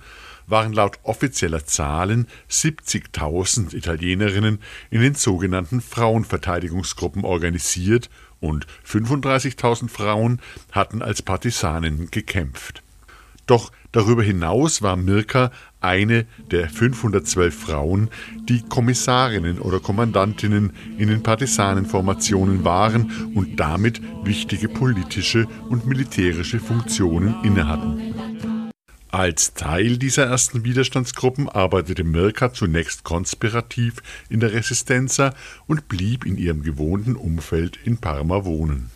waren 0.46 0.72
laut 0.72 1.00
offizieller 1.02 1.66
Zahlen 1.66 2.28
70.000 2.48 3.74
Italienerinnen 3.74 4.60
in 4.88 5.00
den 5.00 5.16
sogenannten 5.16 5.80
Frauenverteidigungsgruppen 5.80 7.24
organisiert 7.24 8.08
und 8.38 8.68
35.000 8.88 9.88
Frauen 9.88 10.40
hatten 10.70 11.02
als 11.02 11.22
Partisanen 11.22 12.12
gekämpft. 12.12 12.84
Doch 13.46 13.70
darüber 13.92 14.22
hinaus 14.22 14.82
war 14.82 14.96
Mirka 14.96 15.52
eine 15.80 16.26
der 16.50 16.68
512 16.68 17.54
Frauen, 17.54 18.10
die 18.48 18.62
Kommissarinnen 18.62 19.60
oder 19.60 19.78
Kommandantinnen 19.78 20.72
in 20.98 21.08
den 21.08 21.22
Partisanenformationen 21.22 22.64
waren 22.64 23.30
und 23.34 23.60
damit 23.60 24.02
wichtige 24.24 24.68
politische 24.68 25.46
und 25.68 25.86
militärische 25.86 26.58
Funktionen 26.58 27.36
innehatten. 27.44 28.14
Als 29.12 29.54
Teil 29.54 29.96
dieser 29.96 30.26
ersten 30.26 30.64
Widerstandsgruppen 30.64 31.48
arbeitete 31.48 32.02
Mirka 32.02 32.52
zunächst 32.52 33.04
konspirativ 33.04 34.02
in 34.28 34.40
der 34.40 34.52
Resistenza 34.52 35.32
und 35.66 35.88
blieb 35.88 36.26
in 36.26 36.36
ihrem 36.36 36.62
gewohnten 36.62 37.14
Umfeld 37.14 37.78
in 37.84 37.98
Parma 37.98 38.44
wohnen. 38.44 38.90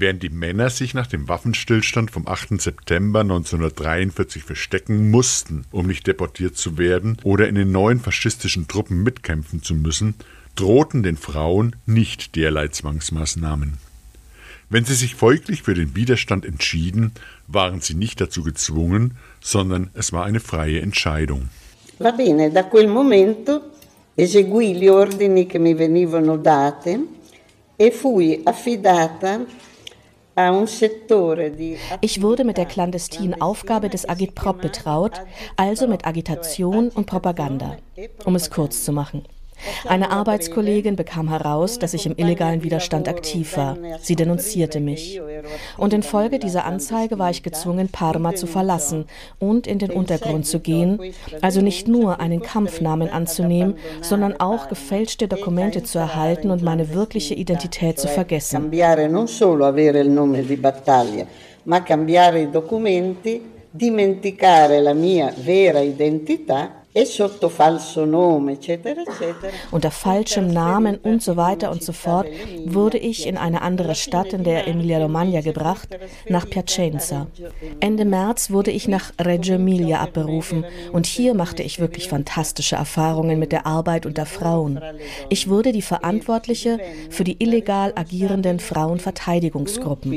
Während 0.00 0.22
die 0.22 0.28
Männer 0.28 0.70
sich 0.70 0.94
nach 0.94 1.08
dem 1.08 1.28
Waffenstillstand 1.28 2.12
vom 2.12 2.28
8. 2.28 2.60
September 2.62 3.22
1943 3.22 4.44
verstecken 4.44 5.10
mussten, 5.10 5.64
um 5.72 5.88
nicht 5.88 6.06
deportiert 6.06 6.56
zu 6.56 6.78
werden 6.78 7.16
oder 7.24 7.48
in 7.48 7.56
den 7.56 7.72
neuen 7.72 7.98
faschistischen 7.98 8.68
Truppen 8.68 9.02
mitkämpfen 9.02 9.60
zu 9.60 9.74
müssen, 9.74 10.14
drohten 10.54 11.02
den 11.02 11.16
Frauen 11.16 11.74
nicht 11.84 12.36
derlei 12.36 12.68
Zwangsmaßnahmen. 12.68 13.78
Wenn 14.70 14.84
sie 14.84 14.94
sich 14.94 15.16
folglich 15.16 15.64
für 15.64 15.74
den 15.74 15.96
Widerstand 15.96 16.44
entschieden, 16.44 17.10
waren 17.48 17.80
sie 17.80 17.94
nicht 17.94 18.20
dazu 18.20 18.44
gezwungen, 18.44 19.16
sondern 19.40 19.90
es 19.94 20.12
war 20.12 20.24
eine 20.24 20.38
freie 20.38 20.80
Entscheidung. 20.80 21.48
Va 21.98 22.12
bene, 22.12 22.52
da 22.52 22.62
quel 22.62 22.86
momento 22.86 23.72
eseguì 24.14 24.76
gli 24.76 24.86
ordini 24.86 25.46
che 25.46 25.58
mi 25.58 25.74
venivano 25.76 26.36
date 26.36 27.00
e 27.74 27.90
fui 27.90 28.40
affidata 28.44 29.44
ich 32.00 32.22
wurde 32.22 32.44
mit 32.44 32.58
der 32.58 32.66
clandestinen 32.66 33.40
Aufgabe 33.40 33.88
des 33.88 34.08
Agitprop 34.08 34.60
betraut, 34.60 35.20
also 35.56 35.88
mit 35.88 36.06
Agitation 36.06 36.90
und 36.90 37.06
Propaganda, 37.06 37.76
um 38.24 38.36
es 38.36 38.50
kurz 38.50 38.84
zu 38.84 38.92
machen. 38.92 39.24
Eine 39.86 40.10
Arbeitskollegin 40.10 40.96
bekam 40.96 41.28
heraus, 41.28 41.78
dass 41.78 41.94
ich 41.94 42.06
im 42.06 42.14
illegalen 42.16 42.62
Widerstand 42.62 43.08
aktiv 43.08 43.56
war. 43.56 43.76
Sie 44.00 44.16
denunzierte 44.16 44.80
mich. 44.80 45.20
Und 45.76 45.92
infolge 45.92 46.38
dieser 46.38 46.64
Anzeige 46.64 47.18
war 47.18 47.30
ich 47.30 47.42
gezwungen, 47.42 47.88
Parma 47.88 48.34
zu 48.34 48.46
verlassen 48.46 49.06
und 49.38 49.66
in 49.66 49.78
den 49.78 49.90
Untergrund 49.90 50.46
zu 50.46 50.60
gehen, 50.60 51.00
also 51.40 51.60
nicht 51.60 51.88
nur 51.88 52.20
einen 52.20 52.42
Kampfnamen 52.42 53.10
anzunehmen, 53.10 53.76
sondern 54.00 54.38
auch 54.40 54.68
gefälschte 54.68 55.28
Dokumente 55.28 55.82
zu 55.82 55.98
erhalten 55.98 56.50
und 56.50 56.62
meine 56.62 56.94
wirkliche 56.94 57.34
Identität 57.34 57.98
zu 57.98 58.08
vergessen. 58.08 58.70
ma 61.68 61.82
cambiare 61.82 62.40
i 62.40 62.50
documenti, 62.50 63.42
dimenticare 63.70 64.80
la 64.80 64.94
mia 64.94 65.30
vera 65.30 65.80
identità 65.80 66.84
unter 69.70 69.90
falschem 69.90 70.52
Namen 70.52 70.96
und 70.96 71.22
so 71.22 71.36
weiter 71.36 71.70
und 71.70 71.82
so 71.82 71.92
fort 71.92 72.26
wurde 72.64 72.98
ich 72.98 73.26
in 73.26 73.36
eine 73.36 73.62
andere 73.62 73.94
Stadt 73.94 74.32
in 74.32 74.42
der 74.42 74.66
Emilia-Romagna 74.66 75.40
gebracht, 75.40 75.88
nach 76.28 76.48
Piacenza. 76.48 77.28
Ende 77.78 78.04
März 78.04 78.50
wurde 78.50 78.72
ich 78.72 78.88
nach 78.88 79.12
Reggio 79.20 79.54
Emilia 79.54 80.00
abberufen 80.00 80.64
und 80.92 81.06
hier 81.06 81.34
machte 81.34 81.62
ich 81.62 81.78
wirklich 81.78 82.08
fantastische 82.08 82.76
Erfahrungen 82.76 83.38
mit 83.38 83.52
der 83.52 83.64
Arbeit 83.66 84.04
unter 84.04 84.26
Frauen. 84.26 84.80
Ich 85.28 85.48
wurde 85.48 85.70
die 85.72 85.82
Verantwortliche 85.82 86.80
für 87.10 87.22
die 87.24 87.36
illegal 87.38 87.92
agierenden 87.94 88.58
Frauenverteidigungsgruppen. 88.58 90.10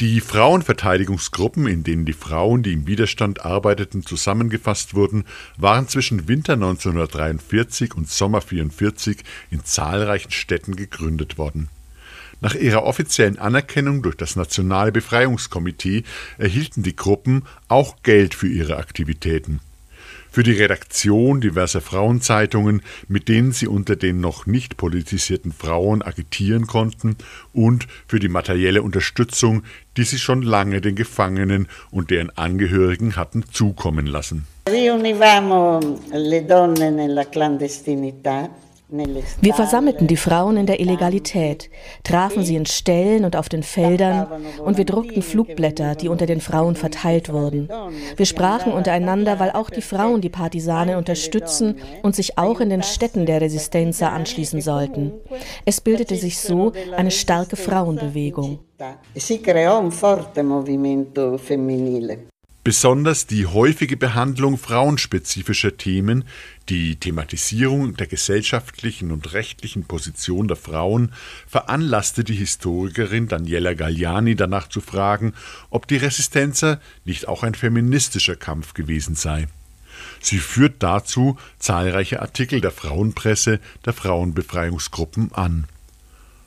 Die 0.00 0.20
Frauenverteidigungsgruppen, 0.20 1.66
in 1.66 1.84
denen 1.84 2.04
die 2.04 2.12
Frauen, 2.12 2.62
die 2.62 2.72
im 2.72 2.86
Widerstand 2.86 3.44
arbeiten, 3.44 3.67
arbeiteten, 3.68 4.02
zusammengefasst 4.02 4.94
wurden, 4.94 5.24
waren 5.58 5.88
zwischen 5.88 6.26
Winter 6.26 6.54
1943 6.54 7.94
und 7.94 8.08
Sommer 8.08 8.38
1944 8.38 9.18
in 9.50 9.62
zahlreichen 9.62 10.30
Städten 10.30 10.74
gegründet 10.74 11.36
worden. 11.36 11.68
Nach 12.40 12.54
ihrer 12.54 12.84
offiziellen 12.84 13.38
Anerkennung 13.38 14.02
durch 14.02 14.16
das 14.16 14.36
Nationale 14.36 14.90
Befreiungskomitee 14.90 16.04
erhielten 16.38 16.82
die 16.82 16.96
Gruppen 16.96 17.42
auch 17.66 17.96
Geld 18.02 18.34
für 18.34 18.48
ihre 18.48 18.76
Aktivitäten 18.76 19.60
für 20.30 20.42
die 20.42 20.52
Redaktion 20.52 21.40
diverser 21.40 21.80
Frauenzeitungen, 21.80 22.82
mit 23.08 23.28
denen 23.28 23.52
sie 23.52 23.66
unter 23.66 23.96
den 23.96 24.20
noch 24.20 24.46
nicht 24.46 24.76
politisierten 24.76 25.52
Frauen 25.52 26.02
agitieren 26.02 26.66
konnten, 26.66 27.16
und 27.52 27.86
für 28.06 28.18
die 28.18 28.28
materielle 28.28 28.82
Unterstützung, 28.82 29.62
die 29.96 30.04
sie 30.04 30.18
schon 30.18 30.42
lange 30.42 30.80
den 30.80 30.94
Gefangenen 30.94 31.68
und 31.90 32.10
deren 32.10 32.30
Angehörigen 32.36 33.16
hatten 33.16 33.44
zukommen 33.50 34.06
lassen. 34.06 34.46
Riunivamo 34.68 35.98
le 36.12 36.44
donne 36.44 36.90
nella 36.90 37.24
clandestinità 37.24 38.48
wir 38.90 39.54
versammelten 39.54 40.06
die 40.06 40.16
Frauen 40.16 40.56
in 40.56 40.64
der 40.64 40.80
Illegalität, 40.80 41.68
trafen 42.04 42.42
sie 42.42 42.56
in 42.56 42.64
Ställen 42.64 43.26
und 43.26 43.36
auf 43.36 43.50
den 43.50 43.62
Feldern 43.62 44.28
und 44.64 44.78
wir 44.78 44.86
druckten 44.86 45.20
Flugblätter, 45.20 45.94
die 45.94 46.08
unter 46.08 46.24
den 46.24 46.40
Frauen 46.40 46.74
verteilt 46.74 47.30
wurden. 47.30 47.68
Wir 48.16 48.24
sprachen 48.24 48.72
untereinander, 48.72 49.38
weil 49.38 49.50
auch 49.50 49.68
die 49.68 49.82
Frauen 49.82 50.22
die 50.22 50.30
Partisane 50.30 50.96
unterstützen 50.96 51.76
und 52.02 52.16
sich 52.16 52.38
auch 52.38 52.60
in 52.60 52.70
den 52.70 52.82
Städten 52.82 53.26
der 53.26 53.42
Resistenza 53.42 54.08
anschließen 54.08 54.62
sollten. 54.62 55.12
Es 55.66 55.82
bildete 55.82 56.16
sich 56.16 56.38
so 56.38 56.72
eine 56.96 57.10
starke 57.10 57.56
Frauenbewegung. 57.56 58.60
Si 59.14 59.40
creò 59.40 59.80
un 59.80 59.90
forte 59.90 60.42
movimento. 60.42 61.36
Besonders 62.68 63.26
die 63.26 63.46
häufige 63.46 63.96
Behandlung 63.96 64.58
frauenspezifischer 64.58 65.78
Themen, 65.78 66.24
die 66.68 66.96
Thematisierung 66.96 67.96
der 67.96 68.06
gesellschaftlichen 68.06 69.10
und 69.10 69.32
rechtlichen 69.32 69.84
Position 69.84 70.48
der 70.48 70.58
Frauen 70.58 71.12
veranlasste 71.46 72.24
die 72.24 72.34
Historikerin 72.34 73.26
Daniela 73.26 73.72
Galliani 73.72 74.36
danach 74.36 74.68
zu 74.68 74.82
fragen, 74.82 75.32
ob 75.70 75.88
die 75.88 75.96
Resistenza 75.96 76.78
nicht 77.06 77.26
auch 77.26 77.42
ein 77.42 77.54
feministischer 77.54 78.36
Kampf 78.36 78.74
gewesen 78.74 79.14
sei. 79.14 79.46
Sie 80.20 80.36
führt 80.36 80.82
dazu 80.82 81.38
zahlreiche 81.58 82.20
Artikel 82.20 82.60
der 82.60 82.70
Frauenpresse 82.72 83.60
der 83.86 83.94
Frauenbefreiungsgruppen 83.94 85.32
an. 85.32 85.64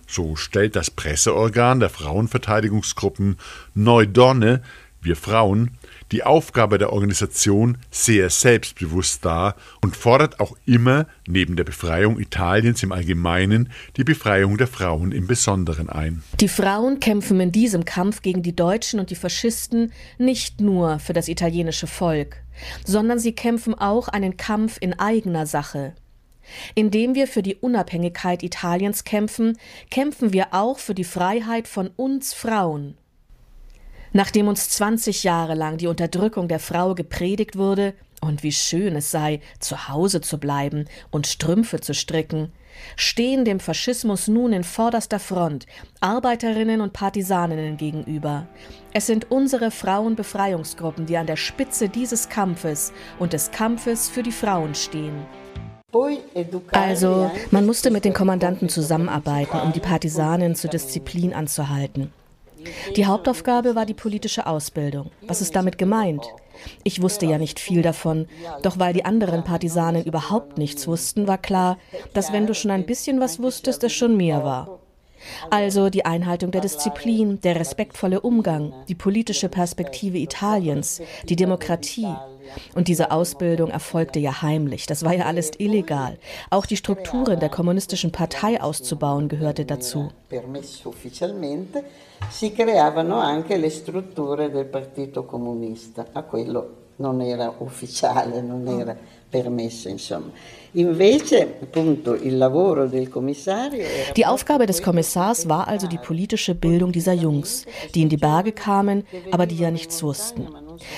So 0.06 0.36
stellt 0.36 0.76
das 0.76 0.92
Presseorgan 0.92 1.80
der 1.80 1.90
Frauenverteidigungsgruppen 1.90 3.38
Neudonne, 3.74 4.62
wir 5.02 5.16
Frauen, 5.16 5.72
die 6.12 6.24
Aufgabe 6.24 6.78
der 6.78 6.94
Organisation 6.94 7.78
sehr 7.90 8.30
selbstbewusst 8.30 9.24
dar 9.26 9.56
und 9.82 9.96
fordert 9.96 10.40
auch 10.40 10.56
immer 10.66 11.08
neben 11.28 11.56
der 11.56 11.64
Befreiung 11.64 12.20
Italiens 12.20 12.84
im 12.84 12.92
Allgemeinen 12.92 13.72
die 13.98 14.04
Befreiung 14.04 14.58
der 14.58 14.68
Frauen 14.68 15.12
im 15.12 15.28
Besonderen 15.28 15.90
ein. 15.90 16.24
Die 16.40 16.48
Frauen 16.48 17.00
kämpfen 17.00 17.40
in 17.40 17.52
diesem 17.52 17.86
Kampf 17.86 18.22
gegen 18.22 18.44
die 18.44 18.56
Deutschen 18.56 19.00
und 19.00 19.10
die 19.10 19.16
Faschisten 19.16 19.92
nicht 20.18 20.62
nur 20.62 21.00
für 21.00 21.14
das 21.14 21.28
italienische 21.28 21.88
Volk, 21.88 22.38
sondern 22.86 23.20
sie 23.20 23.34
kämpfen 23.34 23.74
auch 23.74 24.08
einen 24.08 24.38
Kampf 24.38 24.78
in 24.80 24.98
eigener 25.00 25.46
Sache. 25.46 25.94
Indem 26.76 27.16
wir 27.16 27.28
für 27.28 27.44
die 27.44 27.56
Unabhängigkeit 27.56 28.44
Italiens 28.44 29.04
kämpfen, 29.04 29.58
kämpfen 29.90 30.34
wir 30.34 30.48
auch 30.52 30.80
für 30.80 30.96
die 30.96 31.04
Freiheit 31.04 31.68
von 31.68 31.90
uns 31.96 32.34
Frauen. 32.34 32.98
Nachdem 34.14 34.48
uns 34.48 34.70
20 34.70 35.24
Jahre 35.24 35.56
lang 35.56 35.78
die 35.78 35.88
Unterdrückung 35.88 36.48
der 36.48 36.60
Frau 36.60 36.96
gepredigt 36.96 37.58
wurde, 37.58 37.94
Und 38.24 38.44
wie 38.44 38.52
schön 38.52 38.96
es 38.96 39.10
sei, 39.10 39.42
zu 39.60 39.88
Hause 39.88 40.22
zu 40.22 40.38
bleiben 40.38 40.86
und 41.10 41.26
Strümpfe 41.26 41.80
zu 41.80 41.96
stricken. 41.96 42.52
Stehen 42.96 43.46
dem 43.46 43.60
Faschismus 43.60 44.28
nun 44.28 44.54
in 44.54 44.64
vorderster 44.64 45.20
Front 45.20 45.66
Arbeiterinnen 46.02 46.82
und 46.82 46.94
Partisaninnen 46.94 47.78
gegenüber. 47.78 48.46
Es 48.94 49.08
sind 49.08 49.32
unsere 49.32 49.72
Frauenbefreiungsgruppen, 49.72 51.08
die 51.08 51.18
an 51.18 51.26
der 51.26 51.36
Spitze 51.36 51.90
dieses 51.90 52.30
Kampfes 52.30 52.94
und 53.18 53.34
des 53.34 53.50
Kampfes 53.50 54.08
für 54.08 54.22
die 54.22 54.32
Frauen 54.32 54.76
stehen. 54.76 55.26
Also, 56.72 57.32
man 57.50 57.66
musste 57.66 57.92
mit 57.92 58.06
den 58.06 58.14
Kommandanten 58.14 58.70
zusammenarbeiten, 58.70 59.60
um 59.60 59.74
die 59.74 59.82
Partisanen 59.82 60.56
zur 60.56 60.70
Disziplin 60.70 61.34
anzuhalten. 61.34 62.14
Die 62.96 63.06
Hauptaufgabe 63.06 63.76
war 63.76 63.86
die 63.86 63.94
politische 63.94 64.46
Ausbildung. 64.48 65.12
Was 65.22 65.42
ist 65.42 65.56
damit 65.56 65.78
gemeint? 65.78 66.24
Ich 66.84 67.02
wusste 67.02 67.26
ja 67.26 67.38
nicht 67.38 67.60
viel 67.60 67.82
davon, 67.82 68.28
doch 68.62 68.78
weil 68.78 68.94
die 68.94 69.06
anderen 69.06 69.44
Partisanen 69.44 70.04
überhaupt 70.04 70.58
nichts 70.58 70.88
wussten, 70.88 71.28
war 71.28 71.38
klar, 71.38 71.78
dass 72.14 72.34
wenn 72.34 72.48
du 72.48 72.54
schon 72.54 72.72
ein 72.72 72.86
bisschen 72.86 73.20
was 73.20 73.42
wusstest, 73.42 73.84
es 73.84 73.94
schon 73.94 74.18
mehr 74.18 74.44
war. 74.44 74.81
Also 75.50 75.90
die 75.90 76.06
Einhaltung 76.06 76.52
der 76.52 76.62
Disziplin, 76.62 77.42
der 77.42 77.56
respektvolle 77.60 78.22
Umgang, 78.22 78.74
die 78.88 78.96
politische 78.96 79.50
Perspektive 79.50 80.18
Italiens, 80.18 81.02
die 81.28 81.36
Demokratie. 81.36 82.14
Und 82.76 82.88
diese 82.88 83.12
Ausbildung 83.12 83.70
erfolgte 83.70 84.20
ja 84.20 84.42
heimlich. 84.42 84.86
Das 84.86 85.06
war 85.06 85.14
ja 85.14 85.26
alles 85.26 85.52
illegal. 85.58 86.18
Auch 86.50 86.66
die 86.66 86.78
Strukturen 86.78 87.40
der 87.40 87.50
kommunistischen 87.50 88.12
Partei 88.12 88.62
auszubauen 88.62 89.30
gehörte 89.30 89.66
dazu. 89.66 90.10
Si 92.30 92.52
creavano 92.52 93.20
anche 93.20 93.58
le 93.58 93.72
strutture 93.72 94.52
del 94.52 94.66
Partito 94.66 95.24
Comunista, 95.24 96.06
ma 96.14 96.22
quello 96.22 96.91
non 97.02 97.20
era 97.22 97.54
ufficiale, 97.60 98.42
non 98.42 98.66
era 98.68 98.96
permesso, 99.30 99.90
insomma. 99.90 100.32
Die 100.74 100.86
Aufgabe 104.26 104.66
des 104.66 104.82
Kommissars 104.82 105.50
war 105.50 105.68
also 105.68 105.88
die 105.88 105.98
politische 105.98 106.56
Bildung 106.56 106.94
dieser 106.94 107.12
Jungs, 107.12 107.66
die 107.94 108.04
in 108.04 108.10
die 108.10 108.16
Berge 108.16 108.54
kamen, 108.54 109.04
aber 109.32 109.48
die 109.48 109.58
ja 109.58 109.70
nichts 109.70 110.02
wussten. 110.02 110.48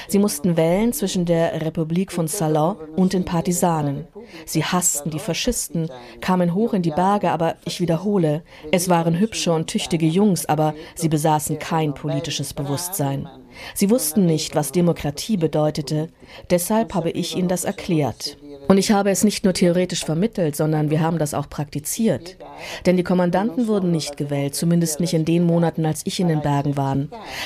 Sie 0.08 0.20
mussten 0.20 0.58
wählen 0.58 0.94
zwischen 0.94 1.26
der 1.26 1.60
Republik 1.62 2.12
von 2.12 2.28
Salon 2.28 2.76
und 2.96 3.13
den 3.13 3.26
Partisanen. 3.26 4.06
Sie 4.46 4.63
hassten 4.63 5.10
die 5.10 5.20
Faschisten, 5.20 5.89
kamen 6.22 6.54
hoch 6.54 6.74
in 6.74 6.84
die 6.84 6.92
Berge, 6.92 7.32
aber 7.32 7.56
ich 7.66 7.82
wiederhole, 7.82 8.44
es 8.72 8.89
waren 8.89 9.20
hübsche 9.20 9.54
und 9.54 9.66
tüchtige 9.66 10.06
Jungs, 10.06 10.46
aber 10.46 10.76
sie 10.94 11.10
besaßen 11.10 11.58
kein 11.58 11.96
politisches 11.96 12.54
Bewusstsein. 12.54 13.28
Sie 13.74 13.89
wussten 13.89 14.26
nicht, 14.26 14.56
was 14.56 14.72
Demokratie 14.72 15.38
bedeutete, 15.38 16.10
deshalb 16.50 16.94
habe 16.94 17.12
ich 17.12 17.36
ihnen 17.36 17.48
das 17.48 17.63
erklärt. 17.63 18.38
Und 18.68 18.78
ich 18.78 18.92
habe 18.92 19.12
es 19.12 19.24
nicht 19.24 19.44
nur 19.44 19.54
theoretisch 19.54 20.06
vermittelt, 20.06 20.56
sondern 20.56 20.89
wir 20.89 21.02
haben 21.02 21.20
das 21.20 21.34
auch 21.34 21.50
praktiziert. 21.50 22.38
Denn 22.86 22.98
die 22.98 23.04
Kommandanten 23.04 23.68
wurden 23.68 23.92
nicht 23.92 24.16
gewählt, 24.18 24.56
zumindest 24.56 25.00
nicht 25.00 25.13
in 25.13 25.26
den 25.26 25.44
Monaten, 25.44 25.86
als 25.86 26.02
ich 26.06 26.20
in 26.20 26.30
den 26.30 26.42
Bergen 26.42 26.78
war. 26.78 26.98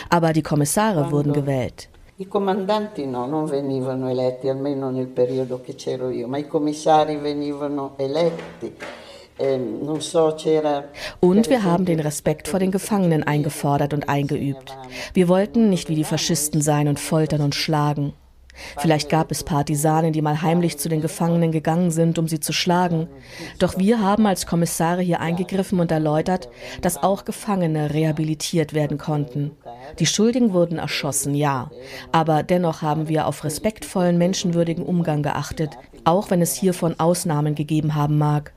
Aber 0.09 0.33
die 0.33 0.43
Kommissare 0.43 1.11
wurden 1.11 1.33
gewählt. 1.33 1.89
I 2.19 2.25
comandanti 2.25 3.05
no, 3.05 3.27
non 3.27 3.45
venivano 3.45 4.09
eletti, 4.09 4.49
almeno 4.49 4.89
nel 4.89 5.05
periodo 5.05 5.61
che 5.61 5.75
c'ero 5.75 6.09
io, 6.09 6.27
ma 6.27 6.39
i 6.39 6.47
commissari 6.47 7.17
venivano 7.17 7.93
eletti. 7.95 8.75
Ehm, 9.39 9.81
und 11.19 11.49
wir 11.49 11.63
haben 11.63 11.85
den 11.85 11.99
Respekt 11.99 12.47
vor 12.47 12.59
den 12.59 12.71
Gefangenen 12.71 13.23
eingefordert 13.23 13.93
und 13.93 14.09
eingeübt. 14.09 14.75
Wir 15.13 15.27
wollten 15.27 15.69
nicht 15.69 15.89
wie 15.89 15.95
die 15.95 16.03
Faschisten 16.03 16.61
sein 16.61 16.87
und 16.87 16.99
foltern 16.99 17.41
und 17.41 17.55
schlagen. 17.55 18.13
Vielleicht 18.77 19.09
gab 19.09 19.31
es 19.31 19.43
Partisanen, 19.43 20.13
die 20.13 20.21
mal 20.21 20.41
heimlich 20.41 20.77
zu 20.77 20.89
den 20.89 21.01
Gefangenen 21.01 21.51
gegangen 21.51 21.91
sind, 21.91 22.17
um 22.17 22.27
sie 22.27 22.39
zu 22.39 22.53
schlagen. 22.53 23.07
Doch 23.59 23.77
wir 23.77 24.01
haben 24.01 24.25
als 24.25 24.45
Kommissare 24.45 25.01
hier 25.01 25.19
eingegriffen 25.19 25.79
und 25.79 25.91
erläutert, 25.91 26.49
dass 26.81 27.01
auch 27.01 27.25
Gefangene 27.25 27.93
rehabilitiert 27.93 28.73
werden 28.73 28.97
konnten. 28.97 29.51
Die 29.99 30.05
Schuldigen 30.05 30.53
wurden 30.53 30.79
erschossen, 30.79 31.35
ja. 31.35 31.69
Aber 32.11 32.43
dennoch 32.43 32.81
haben 32.81 33.07
wir 33.07 33.27
auf 33.27 33.43
respektvollen, 33.43 34.17
menschenwürdigen 34.17 34.85
Umgang 34.85 35.21
geachtet, 35.21 35.77
auch 36.03 36.29
wenn 36.29 36.41
es 36.41 36.55
hiervon 36.55 36.99
Ausnahmen 36.99 37.55
gegeben 37.55 37.95
haben 37.95 38.17
mag. 38.17 38.53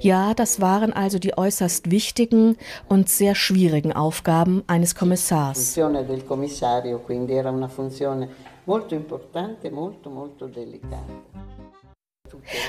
Ja, 0.00 0.34
das 0.34 0.60
waren 0.60 0.92
also 0.92 1.18
die 1.18 1.36
äußerst 1.36 1.90
wichtigen 1.90 2.56
und 2.88 3.08
sehr 3.08 3.34
schwierigen 3.34 3.92
Aufgaben 3.92 4.62
eines 4.66 4.94
Kommissars. 4.94 5.78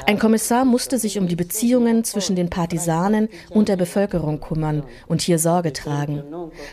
Ein 0.06 0.20
Kommissar 0.20 0.66
musste 0.66 0.98
sich 0.98 1.18
um 1.18 1.28
die 1.28 1.36
Beziehungen 1.36 2.04
zwischen 2.04 2.36
den 2.36 2.50
Partisanen 2.50 3.30
und 3.50 3.70
der 3.70 3.78
Bevölkerung 3.78 4.40
kümmern 4.40 4.84
und 5.08 5.22
hier 5.22 5.40
Sorge 5.40 5.74
tragen. 5.74 6.24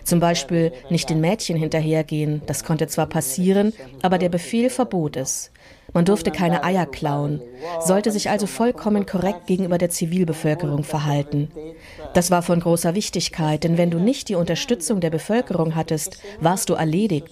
Zum 0.05 0.21
Beispiel 0.21 0.73
nicht 0.91 1.11
den 1.11 1.21
Mädchen 1.21 1.57
hinterhergehen, 1.57 2.43
das 2.47 2.65
konnte 2.65 2.87
zwar 2.89 3.07
passieren, 3.07 3.73
aber 4.03 4.19
der 4.19 4.29
Befehl 4.29 4.71
verbot 4.71 5.17
es. 5.17 5.51
Man 5.93 6.05
durfte 6.05 6.31
keine 6.31 6.65
Eier 6.65 6.87
klauen, 6.87 7.41
sollte 7.81 8.11
sich 8.11 8.31
also 8.31 8.47
vollkommen 8.47 9.07
korrekt 9.07 9.47
gegenüber 9.47 9.79
der 9.79 9.91
Zivilbevölkerung 9.91 10.85
verhalten. 10.85 11.49
Das 12.15 12.31
war 12.31 12.43
von 12.43 12.61
großer 12.61 12.95
Wichtigkeit, 12.95 13.65
denn 13.65 13.79
wenn 13.79 13.91
du 13.91 13.99
nicht 13.99 14.29
die 14.29 14.35
Unterstützung 14.35 15.01
der 15.01 15.11
Bevölkerung 15.11 15.75
hattest, 15.75 16.19
warst 16.41 16.69
du 16.69 16.75
erledigt 16.75 17.29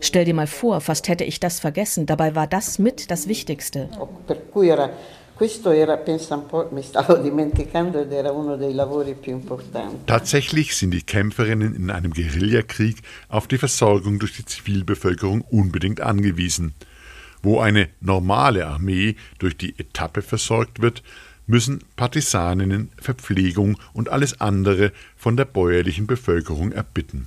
Stell 0.00 0.26
dir 0.26 0.34
mal 0.34 0.46
vor, 0.46 0.82
fast 0.82 1.08
hätte 1.08 1.24
ich 1.24 1.40
das 1.40 1.60
vergessen. 1.60 2.04
Dabei 2.04 2.34
war 2.34 2.46
das 2.46 2.78
mit 2.78 3.10
das 3.10 3.26
Wichtigste. 3.26 3.88
Tatsächlich 10.06 10.76
sind 10.76 10.90
die 10.90 11.02
Kämpferinnen 11.02 11.74
in 11.74 11.90
einem 11.90 12.12
Guerillakrieg 12.12 12.98
auf 13.30 13.48
die 13.48 13.56
Versorgung 13.56 14.18
durch 14.18 14.36
die 14.36 14.44
Zivilbevölkerung 14.44 15.40
unbedingt 15.40 16.02
angewiesen. 16.02 16.74
Wo 17.44 17.60
eine 17.60 17.90
normale 18.00 18.66
Armee 18.66 19.16
durch 19.38 19.54
die 19.58 19.78
Etappe 19.78 20.22
versorgt 20.22 20.80
wird, 20.80 21.02
müssen 21.46 21.84
Partisaninnen 21.94 22.90
Verpflegung 22.96 23.76
und 23.92 24.08
alles 24.08 24.40
andere 24.40 24.92
von 25.14 25.36
der 25.36 25.44
bäuerlichen 25.44 26.06
Bevölkerung 26.06 26.72
erbitten. 26.72 27.26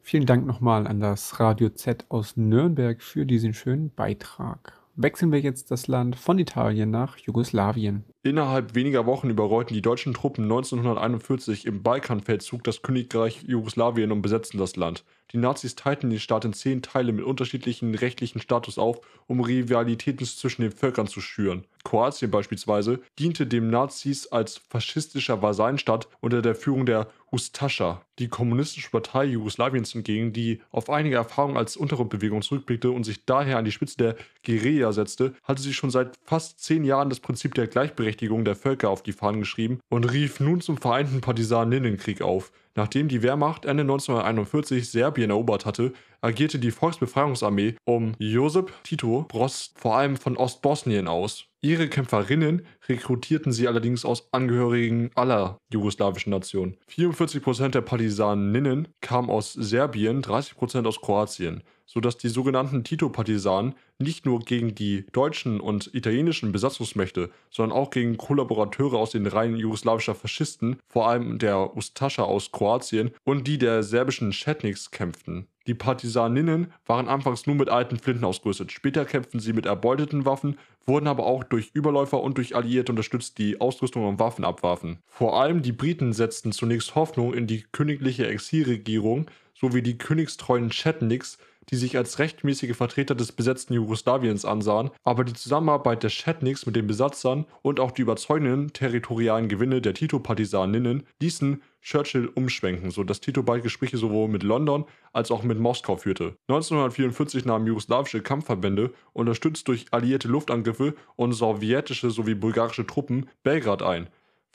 Vielen 0.00 0.24
Dank 0.24 0.46
nochmal 0.46 0.86
an 0.86 1.00
das 1.00 1.38
Radio 1.40 1.68
Z 1.68 2.06
aus 2.08 2.38
Nürnberg 2.38 3.02
für 3.02 3.26
diesen 3.26 3.52
schönen 3.52 3.90
Beitrag. 3.94 4.72
Wechseln 4.96 5.30
wir 5.30 5.40
jetzt 5.40 5.70
das 5.70 5.88
Land 5.88 6.16
von 6.16 6.38
Italien 6.38 6.90
nach 6.90 7.18
Jugoslawien. 7.18 8.04
Innerhalb 8.22 8.74
weniger 8.74 9.04
Wochen 9.04 9.28
überrollten 9.28 9.74
die 9.74 9.82
deutschen 9.82 10.14
Truppen 10.14 10.44
1941 10.44 11.66
im 11.66 11.82
Balkanfeldzug 11.82 12.64
das 12.64 12.80
Königreich 12.80 13.42
Jugoslawien 13.46 14.10
und 14.10 14.22
besetzten 14.22 14.56
das 14.56 14.76
Land. 14.76 15.04
Die 15.32 15.36
Nazis 15.36 15.74
teilten 15.74 16.10
den 16.10 16.20
Staat 16.20 16.44
in 16.44 16.54
zehn 16.54 16.80
Teile 16.80 17.12
mit 17.12 17.24
unterschiedlichen 17.24 17.94
rechtlichen 17.94 18.40
Status 18.40 18.78
auf, 18.78 19.00
um 19.26 19.40
Rivalitäten 19.40 20.26
zwischen 20.26 20.62
den 20.62 20.72
Völkern 20.72 21.06
zu 21.06 21.20
schüren. 21.20 21.64
Kroatien 21.88 22.30
beispielsweise 22.30 23.00
diente 23.18 23.46
dem 23.46 23.70
Nazis 23.70 24.26
als 24.26 24.58
faschistischer 24.68 25.40
Vasallenstaat 25.40 26.06
unter 26.20 26.42
der 26.42 26.54
Führung 26.54 26.84
der 26.84 27.08
Ustascha, 27.32 28.02
die 28.18 28.28
kommunistische 28.28 28.90
Partei 28.90 29.24
Jugoslawiens 29.24 29.92
hingegen, 29.92 30.32
die 30.32 30.60
auf 30.70 30.90
einige 30.90 31.16
Erfahrungen 31.16 31.56
als 31.56 31.76
Untergrundbewegung 31.76 32.42
zurückblickte 32.42 32.90
und 32.90 33.04
sich 33.04 33.24
daher 33.24 33.58
an 33.58 33.64
die 33.64 33.72
Spitze 33.72 33.96
der 33.96 34.16
Guerilla 34.44 34.92
setzte, 34.92 35.34
hatte 35.44 35.62
sich 35.62 35.76
schon 35.76 35.90
seit 35.90 36.14
fast 36.22 36.60
zehn 36.60 36.84
Jahren 36.84 37.10
das 37.10 37.20
Prinzip 37.20 37.54
der 37.54 37.66
Gleichberechtigung 37.66 38.44
der 38.44 38.56
Völker 38.56 38.90
auf 38.90 39.02
die 39.02 39.12
Fahnen 39.12 39.40
geschrieben 39.40 39.80
und 39.88 40.04
rief 40.04 40.40
nun 40.40 40.60
zum 40.60 40.76
vereinten 40.76 41.20
Partisanenkrieg 41.20 42.22
auf. 42.22 42.52
Nachdem 42.74 43.08
die 43.08 43.22
Wehrmacht 43.22 43.64
Ende 43.64 43.82
1941 43.82 44.90
Serbien 44.90 45.30
erobert 45.30 45.66
hatte, 45.66 45.92
agierte 46.20 46.58
die 46.58 46.70
Volksbefreiungsarmee 46.70 47.76
um 47.84 48.12
Josip 48.18 48.72
Tito 48.84 49.24
Broz 49.28 49.72
vor 49.76 49.96
allem 49.96 50.16
von 50.16 50.36
Ostbosnien 50.36 51.08
aus. 51.08 51.46
Ihre 51.60 51.88
Kämpferinnen 51.88 52.64
rekrutierten 52.88 53.52
sie 53.52 53.66
allerdings 53.66 54.04
aus 54.04 54.32
Angehörigen 54.32 55.10
aller 55.14 55.58
jugoslawischen 55.72 56.30
Nationen. 56.30 56.76
44% 56.90 57.70
der 57.70 57.80
Partisaninnen 57.80 58.88
kamen 59.00 59.30
aus 59.30 59.52
Serbien, 59.52 60.22
30% 60.22 60.86
aus 60.86 61.00
Kroatien 61.00 61.62
sodass 61.88 62.18
die 62.18 62.28
sogenannten 62.28 62.84
Tito-Partisanen 62.84 63.74
nicht 63.98 64.26
nur 64.26 64.40
gegen 64.40 64.74
die 64.74 65.06
deutschen 65.12 65.58
und 65.58 65.92
italienischen 65.94 66.52
Besatzungsmächte, 66.52 67.30
sondern 67.50 67.76
auch 67.76 67.90
gegen 67.90 68.18
Kollaborateure 68.18 68.98
aus 68.98 69.10
den 69.10 69.26
Reihen 69.26 69.56
jugoslawischer 69.56 70.14
Faschisten, 70.14 70.76
vor 70.86 71.08
allem 71.08 71.38
der 71.38 71.76
Ustascha 71.76 72.22
aus 72.22 72.52
Kroatien 72.52 73.10
und 73.24 73.48
die 73.48 73.58
der 73.58 73.82
serbischen 73.82 74.30
Chetniks 74.30 74.90
kämpften. 74.90 75.48
Die 75.68 75.74
Partisaninnen 75.74 76.72
waren 76.86 77.08
anfangs 77.08 77.46
nur 77.46 77.54
mit 77.54 77.68
alten 77.68 77.98
Flinten 77.98 78.24
ausgerüstet, 78.24 78.72
später 78.72 79.04
kämpften 79.04 79.38
sie 79.38 79.52
mit 79.52 79.66
erbeuteten 79.66 80.24
Waffen, 80.24 80.58
wurden 80.86 81.06
aber 81.06 81.26
auch 81.26 81.44
durch 81.44 81.70
Überläufer 81.74 82.22
und 82.22 82.38
durch 82.38 82.56
Alliierte 82.56 82.90
unterstützt, 82.90 83.36
die 83.36 83.60
Ausrüstung 83.60 84.08
und 84.08 84.18
Waffen 84.18 84.46
abwarfen. 84.46 84.98
Vor 85.06 85.38
allem 85.38 85.60
die 85.60 85.72
Briten 85.72 86.14
setzten 86.14 86.52
zunächst 86.52 86.94
Hoffnung 86.94 87.34
in 87.34 87.46
die 87.46 87.66
königliche 87.70 88.26
Exilregierung 88.26 89.26
sowie 89.54 89.82
die 89.82 89.98
königstreuen 89.98 90.70
Chetniks, 90.70 91.36
die 91.70 91.76
sich 91.76 91.96
als 91.96 92.18
rechtmäßige 92.18 92.76
Vertreter 92.76 93.14
des 93.14 93.32
besetzten 93.32 93.74
Jugoslawiens 93.74 94.44
ansahen, 94.44 94.90
aber 95.04 95.24
die 95.24 95.32
Zusammenarbeit 95.32 96.02
der 96.02 96.10
Chetniks 96.10 96.66
mit 96.66 96.76
den 96.76 96.86
Besatzern 96.86 97.46
und 97.62 97.80
auch 97.80 97.90
die 97.90 98.02
überzeugenden 98.02 98.72
territorialen 98.72 99.48
Gewinne 99.48 99.80
der 99.80 99.94
Tito-Partisaninnen 99.94 101.04
ließen 101.20 101.62
Churchill 101.80 102.30
umschwenken, 102.34 102.90
sodass 102.90 103.20
Tito 103.20 103.42
bald 103.42 103.62
Gespräche 103.62 103.96
sowohl 103.96 104.28
mit 104.28 104.42
London 104.42 104.84
als 105.12 105.30
auch 105.30 105.42
mit 105.42 105.58
Moskau 105.58 105.96
führte. 105.96 106.36
1944 106.48 107.44
nahmen 107.44 107.66
jugoslawische 107.66 108.20
Kampfverbände, 108.20 108.92
unterstützt 109.12 109.68
durch 109.68 109.86
alliierte 109.90 110.28
Luftangriffe 110.28 110.94
und 111.16 111.32
sowjetische 111.32 112.10
sowie 112.10 112.34
bulgarische 112.34 112.86
Truppen, 112.86 113.28
Belgrad 113.42 113.82
ein. 113.82 114.08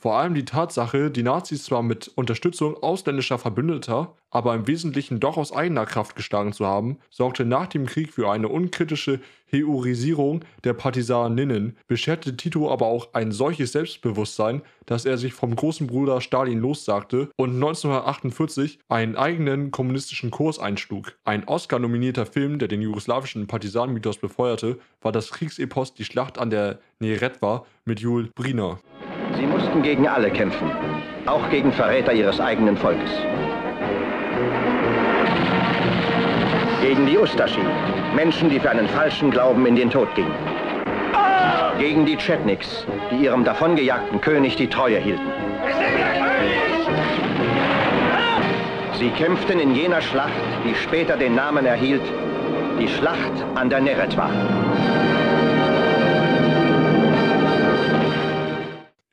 Vor 0.03 0.17
allem 0.17 0.33
die 0.33 0.43
Tatsache, 0.43 1.09
die 1.09 1.23
Nazis 1.23 1.63
zwar 1.63 1.81
mit 1.81 2.11
Unterstützung 2.15 2.75
ausländischer 2.83 3.39
Verbündeter, 3.39 4.13
aber 4.31 4.53
im 4.53 4.67
Wesentlichen 4.67 5.21
doch 5.21 5.37
aus 5.37 5.53
eigener 5.53 5.85
Kraft 5.85 6.17
geschlagen 6.17 6.51
zu 6.51 6.65
haben, 6.65 6.97
sorgte 7.09 7.45
nach 7.45 7.67
dem 7.67 7.85
Krieg 7.85 8.11
für 8.11 8.29
eine 8.29 8.49
unkritische 8.49 9.21
Heorisierung 9.45 10.43
der 10.65 10.73
Partisaninnen, 10.73 11.77
bescherte 11.87 12.35
Tito 12.35 12.69
aber 12.69 12.87
auch 12.87 13.13
ein 13.13 13.31
solches 13.31 13.71
Selbstbewusstsein, 13.71 14.61
dass 14.87 15.05
er 15.05 15.17
sich 15.17 15.31
vom 15.31 15.55
großen 15.55 15.87
Bruder 15.87 16.19
Stalin 16.19 16.59
lossagte 16.59 17.29
und 17.37 17.53
1948 17.53 18.79
einen 18.89 19.15
eigenen 19.15 19.71
kommunistischen 19.71 20.31
Kurs 20.31 20.59
einschlug. 20.59 21.15
Ein 21.23 21.47
Oscar-nominierter 21.47 22.25
Film, 22.25 22.59
der 22.59 22.67
den 22.67 22.81
jugoslawischen 22.81 23.47
Partisanenmythos 23.47 24.17
befeuerte, 24.17 24.79
war 25.01 25.13
das 25.13 25.31
Kriegsepos 25.31 25.93
Die 25.93 26.03
Schlacht 26.03 26.39
an 26.39 26.49
der 26.49 26.79
Neretva 26.99 27.65
mit 27.85 28.01
Jul 28.01 28.29
Briner. 28.35 28.81
Sie 29.43 29.49
mussten 29.49 29.81
gegen 29.81 30.07
alle 30.07 30.31
kämpfen, 30.31 30.71
auch 31.25 31.49
gegen 31.49 31.73
Verräter 31.73 32.13
ihres 32.13 32.39
eigenen 32.39 32.77
Volkes. 32.77 33.11
Gegen 36.81 37.05
die 37.05 37.17
Ustaschi, 37.17 37.59
Menschen, 38.15 38.49
die 38.49 38.57
für 38.57 38.69
einen 38.69 38.87
falschen 38.87 39.31
Glauben 39.31 39.65
in 39.65 39.75
den 39.75 39.89
Tod 39.89 40.07
gingen. 40.15 40.31
Gegen 41.77 42.05
die 42.05 42.15
Chetniks, 42.15 42.87
die 43.11 43.25
ihrem 43.25 43.43
davongejagten 43.43 44.21
König 44.21 44.55
die 44.55 44.69
Treue 44.69 44.99
hielten. 44.99 45.27
Sie 48.97 49.09
kämpften 49.09 49.59
in 49.59 49.75
jener 49.75 50.01
Schlacht, 50.01 50.31
die 50.63 50.73
später 50.73 51.17
den 51.17 51.35
Namen 51.35 51.65
erhielt, 51.65 52.05
die 52.79 52.87
Schlacht 52.87 53.33
an 53.55 53.69
der 53.69 53.81
Neretva. 53.81 54.29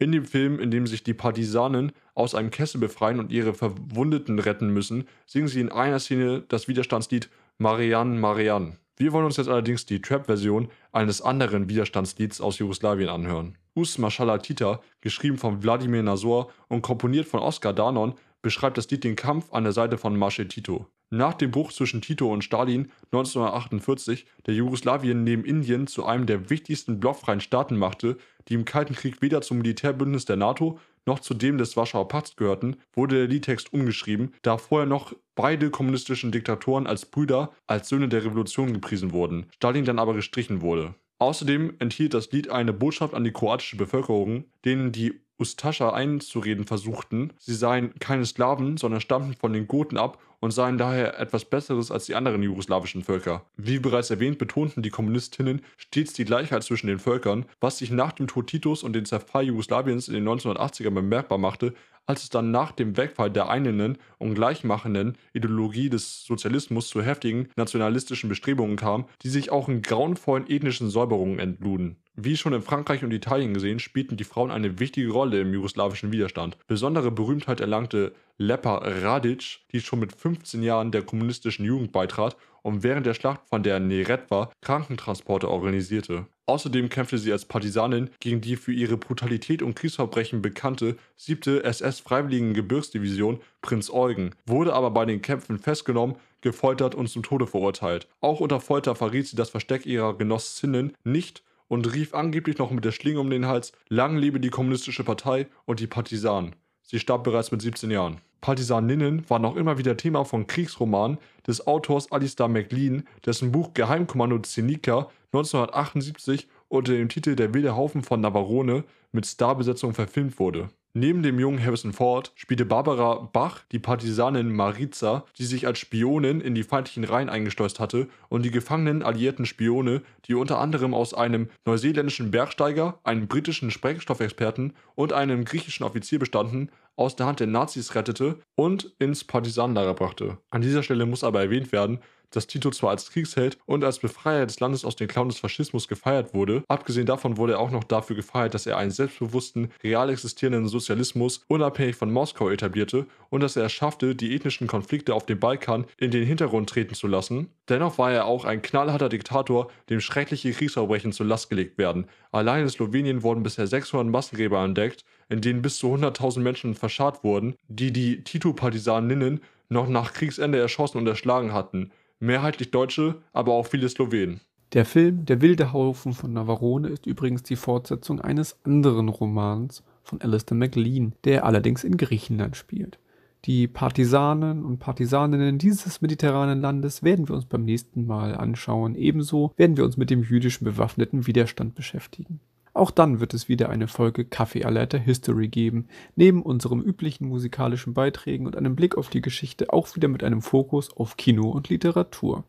In 0.02 0.12
dem 0.12 0.24
Film, 0.24 0.58
in 0.58 0.70
dem 0.70 0.86
sich 0.86 1.04
die 1.04 1.12
Partisanen 1.12 1.92
aus 2.14 2.34
einem 2.34 2.50
Kessel 2.50 2.80
befreien 2.80 3.20
und 3.20 3.30
ihre 3.30 3.52
Verwundeten 3.52 4.38
retten 4.38 4.70
müssen, 4.70 5.06
singen 5.26 5.46
sie 5.46 5.60
in 5.60 5.70
einer 5.70 5.98
Szene 5.98 6.42
das 6.48 6.68
Widerstandslied 6.68 7.28
Marianne 7.58 8.18
Marianne. 8.18 8.78
Wir 8.96 9.12
wollen 9.12 9.26
uns 9.26 9.36
jetzt 9.36 9.50
allerdings 9.50 9.84
die 9.84 10.00
Trap-Version 10.00 10.70
eines 10.92 11.20
anderen 11.20 11.68
Widerstandslieds 11.68 12.40
aus 12.40 12.58
Jugoslawien 12.58 13.10
anhören. 13.10 13.58
Us 13.76 13.98
Mashallah 13.98 14.38
Tita, 14.38 14.80
geschrieben 15.02 15.36
von 15.36 15.62
Wladimir 15.62 16.02
Nasor 16.02 16.50
und 16.68 16.80
komponiert 16.80 17.28
von 17.28 17.40
Oskar 17.40 17.74
Danon, 17.74 18.14
beschreibt 18.40 18.78
das 18.78 18.90
Lied 18.90 19.04
den 19.04 19.16
Kampf 19.16 19.52
an 19.52 19.64
der 19.64 19.74
Seite 19.74 19.98
von 19.98 20.16
Marschall 20.16 20.48
Tito. 20.48 20.86
Nach 21.12 21.34
dem 21.34 21.50
Bruch 21.50 21.72
zwischen 21.72 22.00
Tito 22.00 22.32
und 22.32 22.44
Stalin 22.44 22.92
1948, 23.06 24.26
der 24.46 24.54
Jugoslawien 24.54 25.24
neben 25.24 25.44
Indien 25.44 25.88
zu 25.88 26.04
einem 26.04 26.24
der 26.24 26.50
wichtigsten 26.50 27.00
blockfreien 27.00 27.40
Staaten 27.40 27.76
machte, 27.76 28.16
die 28.46 28.54
im 28.54 28.64
Kalten 28.64 28.94
Krieg 28.94 29.20
weder 29.20 29.42
zum 29.42 29.58
Militärbündnis 29.58 30.24
der 30.24 30.36
NATO 30.36 30.78
noch 31.06 31.18
zu 31.18 31.34
dem 31.34 31.58
des 31.58 31.76
Warschauer 31.76 32.06
Pakts 32.06 32.36
gehörten, 32.36 32.76
wurde 32.92 33.16
der 33.16 33.26
Liedtext 33.26 33.72
umgeschrieben, 33.72 34.34
da 34.42 34.56
vorher 34.56 34.86
noch 34.86 35.12
beide 35.34 35.70
kommunistischen 35.70 36.30
Diktatoren 36.30 36.86
als 36.86 37.06
Brüder, 37.06 37.52
als 37.66 37.88
Söhne 37.88 38.08
der 38.08 38.24
Revolution 38.24 38.72
gepriesen 38.72 39.12
wurden, 39.12 39.46
Stalin 39.56 39.84
dann 39.84 39.98
aber 39.98 40.14
gestrichen 40.14 40.60
wurde. 40.60 40.94
Außerdem 41.18 41.74
enthielt 41.80 42.14
das 42.14 42.30
Lied 42.30 42.50
eine 42.50 42.72
Botschaft 42.72 43.14
an 43.14 43.24
die 43.24 43.32
kroatische 43.32 43.76
Bevölkerung, 43.76 44.44
denen 44.64 44.92
die 44.92 45.20
Ustascha 45.40 45.90
einzureden 45.90 46.66
versuchten, 46.66 47.32
sie 47.38 47.54
seien 47.54 47.94
keine 47.98 48.26
Sklaven, 48.26 48.76
sondern 48.76 49.00
stammten 49.00 49.34
von 49.34 49.52
den 49.52 49.66
Goten 49.66 49.96
ab 49.96 50.18
und 50.40 50.52
seien 50.52 50.78
daher 50.78 51.18
etwas 51.18 51.44
Besseres 51.44 51.90
als 51.90 52.06
die 52.06 52.14
anderen 52.14 52.42
jugoslawischen 52.42 53.02
Völker. 53.02 53.44
Wie 53.56 53.78
bereits 53.78 54.10
erwähnt, 54.10 54.38
betonten 54.38 54.82
die 54.82 54.90
Kommunistinnen 54.90 55.62
stets 55.76 56.12
die 56.12 56.24
Gleichheit 56.24 56.62
zwischen 56.62 56.86
den 56.86 56.98
Völkern, 56.98 57.46
was 57.60 57.78
sich 57.78 57.90
nach 57.90 58.12
dem 58.12 58.26
Tod 58.26 58.46
Titus 58.46 58.82
und 58.82 58.94
dem 58.94 59.04
Zerfall 59.04 59.44
Jugoslawiens 59.44 60.08
in 60.08 60.14
den 60.14 60.28
1980ern 60.28 60.90
bemerkbar 60.90 61.38
machte, 61.38 61.74
als 62.06 62.24
es 62.24 62.30
dann 62.30 62.50
nach 62.50 62.72
dem 62.72 62.96
Wegfall 62.96 63.30
der 63.30 63.50
einenden 63.50 63.98
und 64.18 64.34
gleichmachenden 64.34 65.16
Ideologie 65.32 65.90
des 65.90 66.24
Sozialismus 66.24 66.88
zu 66.88 67.02
heftigen 67.02 67.48
nationalistischen 67.56 68.28
Bestrebungen 68.28 68.76
kam, 68.76 69.04
die 69.22 69.28
sich 69.28 69.50
auch 69.50 69.68
in 69.68 69.82
grauenvollen 69.82 70.48
ethnischen 70.48 70.90
Säuberungen 70.90 71.38
entluden. 71.38 71.96
Wie 72.22 72.36
schon 72.36 72.52
in 72.52 72.60
Frankreich 72.60 73.02
und 73.02 73.12
Italien 73.12 73.54
gesehen, 73.54 73.78
spielten 73.78 74.18
die 74.18 74.24
Frauen 74.24 74.50
eine 74.50 74.78
wichtige 74.78 75.10
Rolle 75.10 75.40
im 75.40 75.54
jugoslawischen 75.54 76.12
Widerstand. 76.12 76.58
Besondere 76.66 77.10
Berühmtheit 77.10 77.60
erlangte 77.60 78.12
Lepa 78.36 78.76
Radic, 78.76 79.60
die 79.72 79.80
schon 79.80 80.00
mit 80.00 80.14
15 80.14 80.62
Jahren 80.62 80.92
der 80.92 81.00
kommunistischen 81.00 81.64
Jugend 81.64 81.92
beitrat 81.92 82.36
und 82.60 82.82
während 82.82 83.06
der 83.06 83.14
Schlacht 83.14 83.40
von 83.48 83.62
der 83.62 83.80
Neretva 83.80 84.50
Krankentransporte 84.60 85.48
organisierte. 85.48 86.26
Außerdem 86.44 86.90
kämpfte 86.90 87.16
sie 87.16 87.32
als 87.32 87.46
Partisanin 87.46 88.10
gegen 88.20 88.42
die 88.42 88.56
für 88.56 88.72
ihre 88.72 88.98
Brutalität 88.98 89.62
und 89.62 89.74
Kriegsverbrechen 89.74 90.42
bekannte 90.42 90.96
7. 91.16 91.62
SS-Freiwilligen-Gebirgsdivision 91.64 93.40
Prinz 93.62 93.88
Eugen, 93.88 94.34
wurde 94.44 94.74
aber 94.74 94.90
bei 94.90 95.06
den 95.06 95.22
Kämpfen 95.22 95.58
festgenommen, 95.58 96.16
gefoltert 96.42 96.94
und 96.94 97.08
zum 97.08 97.22
Tode 97.22 97.46
verurteilt. 97.46 98.08
Auch 98.20 98.40
unter 98.40 98.60
Folter 98.60 98.94
verriet 98.94 99.28
sie 99.28 99.36
das 99.36 99.48
Versteck 99.48 99.86
ihrer 99.86 100.18
Genossinnen 100.18 100.92
nicht 101.02 101.42
und 101.70 101.94
rief 101.94 102.14
angeblich 102.14 102.58
noch 102.58 102.72
mit 102.72 102.84
der 102.84 102.90
Schlinge 102.92 103.20
um 103.20 103.30
den 103.30 103.46
Hals: 103.46 103.72
Lang 103.88 104.16
lebe 104.16 104.40
die 104.40 104.50
Kommunistische 104.50 105.04
Partei 105.04 105.46
und 105.64 105.80
die 105.80 105.86
Partisanen. 105.86 106.56
Sie 106.82 106.98
starb 106.98 107.22
bereits 107.22 107.52
mit 107.52 107.62
17 107.62 107.90
Jahren. 107.92 108.20
Partisaninnen 108.40 109.28
waren 109.30 109.44
auch 109.44 109.54
immer 109.54 109.78
wieder 109.78 109.96
Thema 109.96 110.24
von 110.24 110.46
Kriegsromanen 110.46 111.18
des 111.46 111.66
Autors 111.66 112.10
Alistair 112.10 112.48
MacLean, 112.48 113.04
dessen 113.24 113.52
Buch 113.52 113.72
Geheimkommando 113.74 114.38
Zenica 114.40 115.08
1978 115.32 116.48
unter 116.68 116.92
dem 116.92 117.08
Titel 117.08 117.36
Der 117.36 117.54
wilde 117.54 117.76
Haufen 117.76 118.02
von 118.02 118.20
Navarone 118.20 118.84
mit 119.12 119.26
Starbesetzung 119.26 119.94
verfilmt 119.94 120.40
wurde. 120.40 120.70
Neben 120.92 121.22
dem 121.22 121.38
jungen 121.38 121.64
Harrison 121.64 121.92
Ford 121.92 122.32
spielte 122.34 122.64
Barbara 122.64 123.28
Bach 123.32 123.60
die 123.70 123.78
Partisanin 123.78 124.52
Maritza, 124.52 125.24
die 125.38 125.44
sich 125.44 125.68
als 125.68 125.78
Spionin 125.78 126.40
in 126.40 126.56
die 126.56 126.64
feindlichen 126.64 127.04
Reihen 127.04 127.28
eingeschleust 127.28 127.78
hatte 127.78 128.08
und 128.28 128.42
die 128.44 128.50
gefangenen 128.50 129.04
alliierten 129.04 129.46
Spione, 129.46 130.02
die 130.24 130.34
unter 130.34 130.58
anderem 130.58 130.92
aus 130.92 131.14
einem 131.14 131.48
neuseeländischen 131.64 132.32
Bergsteiger, 132.32 132.98
einem 133.04 133.28
britischen 133.28 133.70
Sprengstoffexperten 133.70 134.72
und 134.96 135.12
einem 135.12 135.44
griechischen 135.44 135.84
Offizier 135.84 136.18
bestanden, 136.18 136.72
aus 136.96 137.14
der 137.14 137.26
Hand 137.26 137.38
der 137.38 137.46
Nazis 137.46 137.94
rettete 137.94 138.40
und 138.56 138.92
ins 138.98 139.22
Partisanenlager 139.22 139.94
brachte. 139.94 140.38
An 140.50 140.60
dieser 140.60 140.82
Stelle 140.82 141.06
muss 141.06 141.22
aber 141.22 141.40
erwähnt 141.40 141.70
werden, 141.70 142.00
dass 142.30 142.46
Tito 142.46 142.70
zwar 142.70 142.90
als 142.90 143.10
Kriegsheld 143.10 143.58
und 143.66 143.84
als 143.84 143.98
Befreier 143.98 144.46
des 144.46 144.60
Landes 144.60 144.84
aus 144.84 144.96
den 144.96 145.08
Klauen 145.08 145.28
des 145.28 145.38
Faschismus 145.38 145.88
gefeiert 145.88 146.34
wurde, 146.34 146.64
abgesehen 146.68 147.06
davon 147.06 147.36
wurde 147.36 147.54
er 147.54 147.60
auch 147.60 147.70
noch 147.70 147.84
dafür 147.84 148.16
gefeiert, 148.16 148.54
dass 148.54 148.66
er 148.66 148.76
einen 148.76 148.90
selbstbewussten, 148.90 149.70
real 149.82 150.10
existierenden 150.10 150.68
Sozialismus 150.68 151.44
unabhängig 151.48 151.96
von 151.96 152.12
Moskau 152.12 152.50
etablierte 152.50 153.06
und 153.28 153.42
dass 153.42 153.56
er 153.56 153.64
es 153.64 153.72
schaffte, 153.72 154.14
die 154.14 154.34
ethnischen 154.34 154.66
Konflikte 154.66 155.14
auf 155.14 155.26
dem 155.26 155.38
Balkan 155.38 155.86
in 155.98 156.10
den 156.10 156.26
Hintergrund 156.26 156.70
treten 156.70 156.94
zu 156.94 157.06
lassen. 157.06 157.48
Dennoch 157.68 157.98
war 157.98 158.12
er 158.12 158.26
auch 158.26 158.44
ein 158.44 158.62
knallharter 158.62 159.08
Diktator, 159.08 159.70
dem 159.88 160.00
schreckliche 160.00 160.52
Kriegsverbrechen 160.52 161.12
zur 161.12 161.26
Last 161.26 161.50
gelegt 161.50 161.78
werden. 161.78 162.06
Allein 162.32 162.62
in 162.62 162.68
Slowenien 162.68 163.22
wurden 163.22 163.42
bisher 163.42 163.66
600 163.66 164.10
Massengräber 164.10 164.62
entdeckt, 164.64 165.04
in 165.28 165.40
denen 165.40 165.62
bis 165.62 165.78
zu 165.78 165.94
100.000 165.94 166.40
Menschen 166.40 166.74
verscharrt 166.74 167.22
wurden, 167.22 167.54
die 167.68 167.92
die 167.92 168.22
Tito-Partisaninnen 168.24 169.40
noch 169.68 169.88
nach 169.88 170.12
Kriegsende 170.12 170.58
erschossen 170.58 170.98
und 170.98 171.06
erschlagen 171.06 171.52
hatten 171.52 171.92
mehrheitlich 172.20 172.70
Deutsche, 172.70 173.16
aber 173.32 173.52
auch 173.52 173.66
viele 173.66 173.88
Slowenen. 173.88 174.40
Der 174.72 174.84
Film 174.84 175.24
Der 175.24 175.40
wilde 175.40 175.72
Haufen 175.72 176.12
von 176.12 176.32
Navarone 176.32 176.88
ist 176.88 177.06
übrigens 177.06 177.42
die 177.42 177.56
Fortsetzung 177.56 178.20
eines 178.20 178.56
anderen 178.64 179.08
Romans 179.08 179.82
von 180.04 180.20
Alistair 180.20 180.56
MacLean, 180.56 181.14
der 181.24 181.44
allerdings 181.44 181.82
in 181.82 181.96
Griechenland 181.96 182.56
spielt. 182.56 183.00
Die 183.46 183.66
Partisanen 183.66 184.64
und 184.64 184.78
Partisaninnen 184.78 185.58
dieses 185.58 186.02
mediterranen 186.02 186.60
Landes 186.60 187.02
werden 187.02 187.26
wir 187.26 187.34
uns 187.34 187.46
beim 187.46 187.64
nächsten 187.64 188.06
Mal 188.06 188.34
anschauen. 188.34 188.94
Ebenso 188.94 189.52
werden 189.56 189.76
wir 189.76 189.84
uns 189.84 189.96
mit 189.96 190.10
dem 190.10 190.22
jüdischen 190.22 190.64
bewaffneten 190.64 191.26
Widerstand 191.26 191.74
beschäftigen. 191.74 192.40
Auch 192.80 192.90
dann 192.90 193.20
wird 193.20 193.34
es 193.34 193.46
wieder 193.46 193.68
eine 193.68 193.88
Folge 193.88 194.24
Kaffee 194.24 194.64
Alerta 194.64 194.96
History 194.96 195.48
geben. 195.48 195.88
Neben 196.16 196.40
unserem 196.40 196.80
üblichen 196.80 197.28
musikalischen 197.28 197.92
Beiträgen 197.92 198.46
und 198.46 198.56
einem 198.56 198.74
Blick 198.74 198.96
auf 198.96 199.10
die 199.10 199.20
Geschichte 199.20 199.70
auch 199.70 199.94
wieder 199.96 200.08
mit 200.08 200.24
einem 200.24 200.40
Fokus 200.40 200.90
auf 200.96 201.18
Kino 201.18 201.50
und 201.50 201.68
Literatur. 201.68 202.44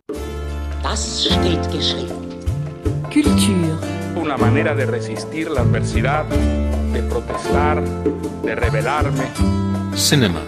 Das 0.83 1.25
steht 1.25 1.69
geschrieben. 1.69 2.15
Kultur. 3.11 3.77
Una 4.15 4.37
manera 4.37 4.73
de 4.73 4.85
resistir 4.85 5.49
la 5.49 5.63
adversidad, 5.63 6.25
de 6.93 7.01
protestar, 7.09 7.83
de 8.41 8.55
rebelarme. 8.55 9.27
Cinema. 9.95 10.39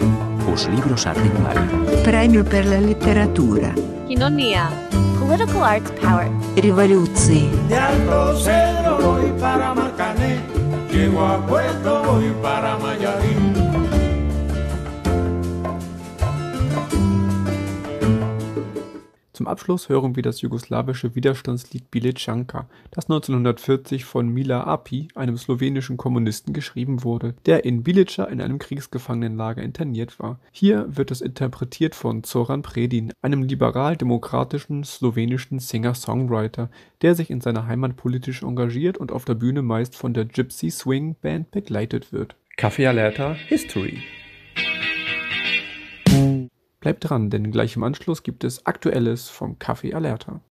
Os 0.50 0.66
libros 0.66 1.06
a 1.06 1.12
ritmo. 1.12 1.46
Premio 2.04 2.42
per 2.42 2.64
la 2.64 2.80
literatura. 2.80 3.74
Kinonia. 4.08 4.70
Political 5.20 5.62
arts 5.62 5.90
power. 6.00 6.30
Rivoluzioni. 6.56 7.50
Voy 9.02 9.32
para 9.40 9.74
Marcané, 9.74 10.40
llego 10.90 11.24
a 11.24 11.46
Puerto 11.46 12.02
voy 12.04 12.32
para 12.42 12.76
Mayarín. 12.78 13.53
Zum 19.34 19.48
Abschluss 19.48 19.88
hören 19.88 20.14
wir 20.14 20.22
das 20.22 20.42
jugoslawische 20.42 21.16
Widerstandslied 21.16 21.90
Bilecanka, 21.90 22.68
das 22.92 23.06
1940 23.06 24.04
von 24.04 24.28
Mila 24.28 24.62
Api, 24.62 25.08
einem 25.16 25.36
slowenischen 25.36 25.96
Kommunisten, 25.96 26.52
geschrieben 26.52 27.02
wurde, 27.02 27.34
der 27.44 27.64
in 27.64 27.82
Bilica 27.82 28.26
in 28.26 28.40
einem 28.40 28.60
Kriegsgefangenenlager 28.60 29.60
interniert 29.60 30.20
war. 30.20 30.38
Hier 30.52 30.86
wird 30.88 31.10
es 31.10 31.20
interpretiert 31.20 31.96
von 31.96 32.22
Zoran 32.22 32.62
Predin, 32.62 33.12
einem 33.22 33.42
liberal-demokratischen 33.42 34.84
slowenischen 34.84 35.58
Singer-Songwriter, 35.58 36.70
der 37.02 37.16
sich 37.16 37.28
in 37.28 37.40
seiner 37.40 37.66
Heimat 37.66 37.96
politisch 37.96 38.44
engagiert 38.44 38.98
und 38.98 39.10
auf 39.10 39.24
der 39.24 39.34
Bühne 39.34 39.62
meist 39.62 39.96
von 39.96 40.14
der 40.14 40.26
Gypsy 40.26 40.70
Swing 40.70 41.16
Band 41.20 41.50
begleitet 41.50 42.12
wird. 42.12 42.36
Kaffee 42.56 42.86
Alerta 42.86 43.32
History 43.32 43.98
Bleibt 46.84 47.08
dran, 47.08 47.30
denn 47.30 47.50
gleich 47.50 47.76
im 47.76 47.82
Anschluss 47.82 48.22
gibt 48.22 48.44
es 48.44 48.66
Aktuelles 48.66 49.30
vom 49.30 49.54
Café 49.58 49.94
Alerta. 49.94 50.42